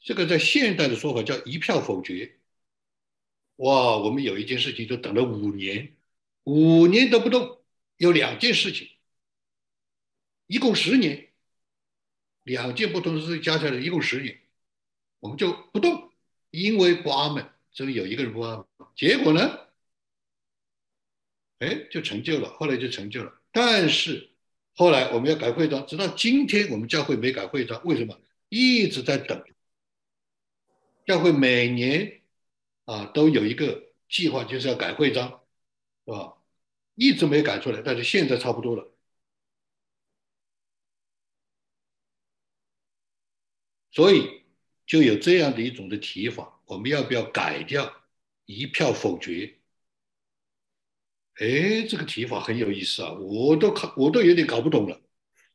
[0.00, 2.38] 这个在现代的说法叫一票否决。
[3.56, 5.96] 哇，我们有一件事情就等了五年，
[6.44, 7.62] 五年都不动。
[7.96, 8.88] 有两件事情，
[10.46, 11.30] 一共十年。
[12.44, 14.38] 两件不同的事情加起来一共十年，
[15.18, 16.12] 我们就不动，
[16.50, 18.66] 因为不阿门，所以有一个人不阿门。
[18.96, 19.66] 结果呢，
[21.58, 23.42] 哎，就成就了，后来就成就了。
[23.50, 24.30] 但是
[24.74, 28.18] 后来我们要改会章，直到今天我们教会没改会章，为什么？
[28.48, 29.44] 一直在等。
[31.08, 32.20] 教会每年
[32.84, 35.42] 啊都有一个计划，就是要改会章，
[36.04, 36.36] 是吧？
[36.96, 38.92] 一直没改出来，但是现在差不多了。
[43.90, 44.42] 所以
[44.86, 47.90] 就有这样的一种的提法，我们要不要改掉
[48.44, 49.58] 一票否决？
[51.36, 55.00] 哎，这个提法很有意思啊，我都看我都有点搞不懂了。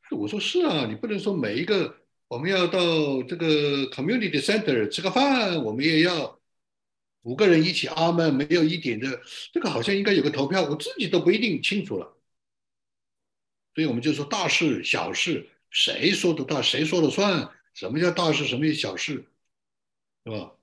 [0.09, 2.02] 我说是啊，你不能说每一个
[2.33, 6.39] 我们要到这个 community center 吃个饭，我们也要
[7.21, 9.21] 五个人一起阿门，没有一点的
[9.51, 12.17] 这个好像应该有个投票，我自己都不一定清楚了。
[13.75, 17.51] 所以我们就说大事小事，谁说的大，谁说了算？
[17.75, 18.45] 什么叫大事？
[18.47, 19.25] 什么叫小事？
[20.25, 20.55] 是吧？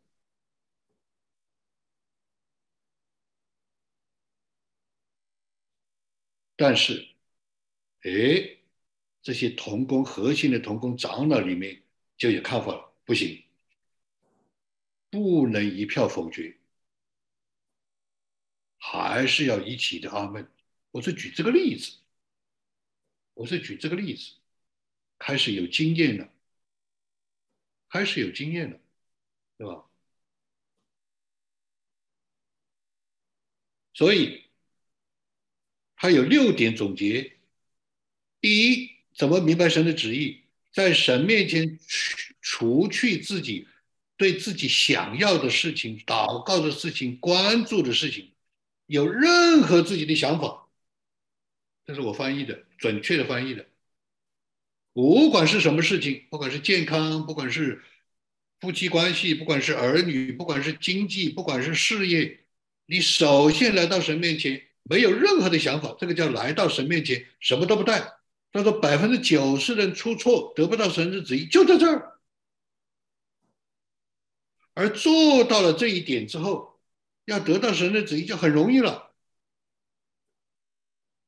[6.56, 7.08] 但是，
[8.02, 8.59] 哎，
[9.22, 11.82] 这些同工核心的同工长老里面
[12.16, 13.44] 就有看法了，不行，
[15.10, 16.56] 不能一票否决，
[18.78, 20.50] 还是要一起的阿门。
[20.90, 21.98] 我是举这个例子，
[23.34, 24.34] 我是举这个例子，
[25.18, 26.32] 开始有经验了。
[27.92, 28.78] 开始有经验了，
[29.58, 29.90] 对吧？
[33.92, 34.44] 所以
[35.96, 37.36] 他有六点总结：
[38.40, 40.40] 第一，怎么明白神的旨意？
[40.72, 43.68] 在神面前除除去自己
[44.16, 48.32] 对自己想要的事情、祷告的事情、关注的事情，
[48.86, 50.68] 有任何自己的想法，
[51.84, 53.66] 这是我翻译的，准确的翻译的。
[54.94, 57.82] 不管是什么事情，不管是健康，不管是
[58.58, 62.40] 夫妻关系，不管是儿女，不管是经济，不管是事业，
[62.86, 68.19] 你首先来到神面前，没有任何的想法，这个叫来到神面前，什么都不带。
[68.52, 72.18] 他说百分之九十人出错，得不到神的旨意，就在这儿。
[74.74, 76.80] 而做到了这一点之后，
[77.26, 79.12] 要得到神的旨意就很容易了。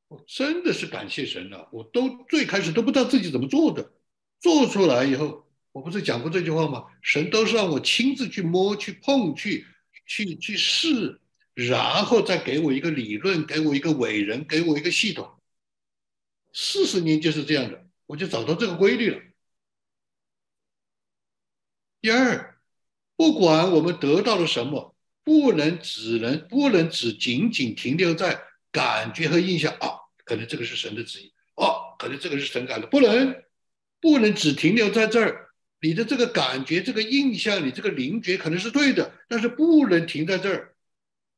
[0.09, 3.93] 我真的是感谢神了，我都最开始都不知道自己怎么做的，
[4.41, 6.87] 做出来以后，我不是讲过这句话吗？
[7.03, 9.66] 神都是让我亲自去摸、去碰、去
[10.07, 11.20] 去去试，
[11.55, 15.31] 然后再给我一个理论，给我一个伟人，给我一个系统。
[16.53, 19.21] 四十年就是这样的，我就找到这个规律了。
[22.01, 22.59] 第二，
[23.17, 24.95] 不管我们得到了什么，
[25.25, 30.01] 不能只能不能只仅仅停留在感觉和印象啊。
[30.25, 33.43] 可能这个是神的旨意哦，可能这个是神感的，不能，
[34.01, 35.51] 不能只停留在这儿。
[35.81, 40.77] 你的这个感觉、这个印象、你这个灵觉可能是对的，但是不能停在这儿，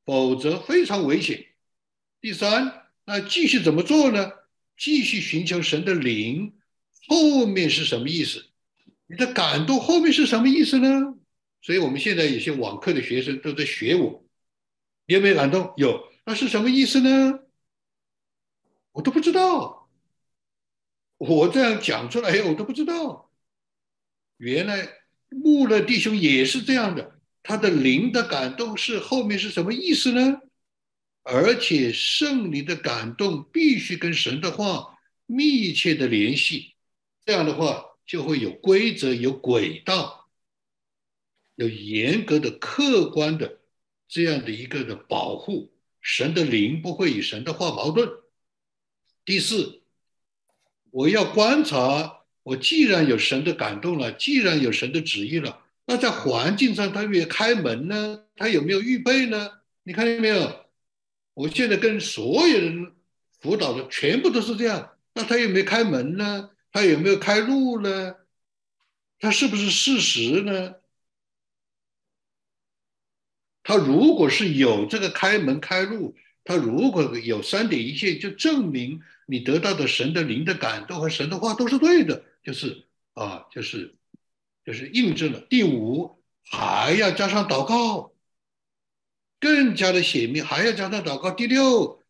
[0.05, 1.47] 否则非常危险。
[2.21, 4.31] 第三，那继续怎么做呢？
[4.77, 6.55] 继续寻求神的灵，
[7.09, 8.47] 后面是什么意思？
[9.07, 11.15] 你的感动后面是什么意思呢？
[11.61, 14.25] 所以我们现在有些网课的学生都在学我，
[15.07, 15.73] 有没有感动？
[15.77, 17.41] 有，那是什么意思呢？
[18.93, 19.89] 我都不知道，
[21.19, 23.31] 我这样讲出来，我都不知道。
[24.37, 24.89] 原来
[25.29, 30.41] 穆勒弟兄也是这样的，他的灵的感动是后面是什么意思呢？
[31.25, 36.75] 而且圣灵的感动必须跟神的话密切的联系，
[37.25, 40.29] 这样的话就会有规则、有轨道、
[41.57, 43.59] 有严格的、客观的
[44.07, 48.09] 这样的一个的保护，神的灵不会与神的话矛盾。
[49.25, 49.83] 第四，
[50.91, 52.21] 我要观察。
[52.43, 58.27] 我既然有神的感动了，既然有神的旨意了，那在环境上，他有没有开门呢？
[58.37, 59.51] 他有没有预备呢？
[59.85, 60.64] 你看见没有？
[61.35, 62.93] 我现在跟所有人
[63.41, 64.97] 辅导的全部都是这样。
[65.13, 66.51] 那他有没有开门呢？
[66.73, 68.17] 他有没有开路呢？
[69.21, 70.77] 他是不是事实呢？
[73.63, 76.17] 他如果是有这个开门开路。
[76.47, 83.95] 他如果有三点一线，就证明你得到的神的灵的感动和神的话都是对的，就是啊，就是
[84.63, 85.41] 就是印证了。
[85.41, 88.13] 第五还要加上祷告，
[89.45, 91.31] 更加的显明，还要加上祷告。
[91.31, 92.03] 第六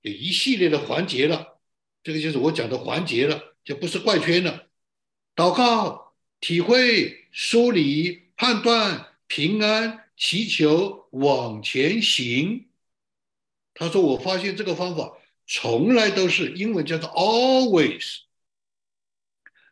[0.00, 1.60] 有一系列的环节了，
[2.02, 4.66] 这个就是我讲的环节了，就不是怪圈了。
[5.36, 12.66] 祷告、体会、梳理、判断、平安、祈求、往前行。
[13.72, 15.16] 他说：“我发现这个方法
[15.46, 18.22] 从来都是英文叫做 always，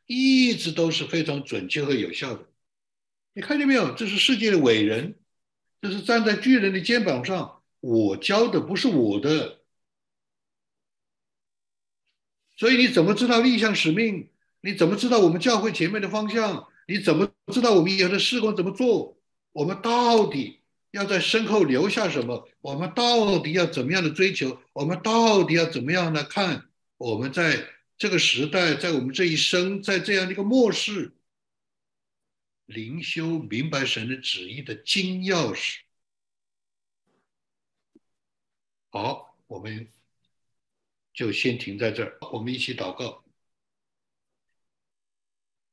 [0.07, 2.49] 一直都是非常准确和有效的。
[3.33, 3.93] 你看见没有？
[3.97, 5.20] 这是世界的伟人，
[5.81, 7.63] 就是站在巨人的肩膀上。
[7.81, 9.61] 我教的不是我的，
[12.57, 14.29] 所以你怎么知道立项使命？
[14.61, 16.69] 你怎么知道我们教会前面的方向？
[16.87, 19.17] 你怎么知道我们以后的事工怎么做？
[19.53, 20.59] 我们到底？”
[20.93, 22.49] 要在身后留下什么？
[22.61, 24.59] 我们到底要怎么样的追求？
[24.73, 26.65] 我们到底要怎么样的看？
[26.97, 27.65] 我们在
[27.97, 31.13] 这个时代，在我们这一生，在这样的一个末世，
[32.71, 35.81] 灵修明白神的旨意的金钥匙。
[38.91, 39.89] 好，我们
[41.13, 42.19] 就先停在这儿。
[42.33, 43.25] 我们一起祷告：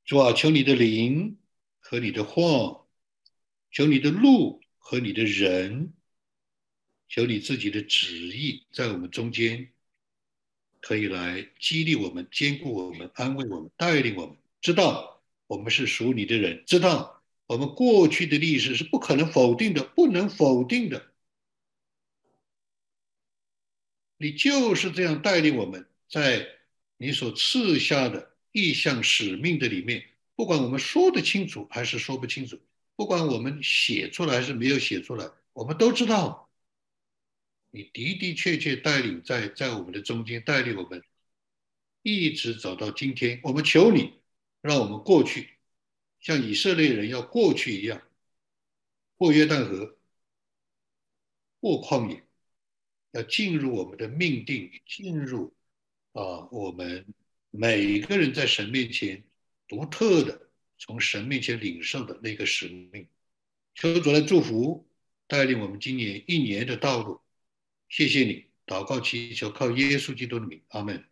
[0.05, 1.37] 主啊，求你的灵
[1.79, 2.87] 和你的话，
[3.71, 5.93] 求你的路和你的人，
[7.07, 9.71] 求你自己的旨意在我们中间，
[10.81, 15.16] 可以来激励我们、兼顾我们、安慰我们、带领我们，知道
[15.47, 21.11] 我们是属你的人，知道我们过去的历史是不可能否定的，不能否定的。
[24.17, 26.47] 你就是这样带领我们，在
[26.97, 30.03] 你所赐下的意向使命的里面，
[30.35, 32.59] 不管我们说得清楚还是说不清楚，
[32.95, 36.49] 不管我们写出来还是没有写出来，我们都知道，
[37.69, 41.03] 你的的确确带领在在我们的中间，带领我们
[42.01, 43.39] 一直走到今天。
[43.43, 44.13] 我们求你，
[44.67, 45.51] 让我们过去，
[46.19, 48.01] 像以色列人要过去一样，
[49.15, 49.97] 过约旦河，
[51.61, 52.21] 过旷野。
[53.11, 55.55] 要进入我们的命定，进入
[56.11, 57.05] 啊，我们
[57.49, 59.23] 每个人在神面前
[59.69, 63.07] 独特的从神面前领受的那个使命。
[63.73, 64.85] 求主来祝福，
[65.27, 67.21] 带领我们今年一年的道路。
[67.87, 71.05] 谢谢你，祷告祈求，靠耶稣基督的名，阿门。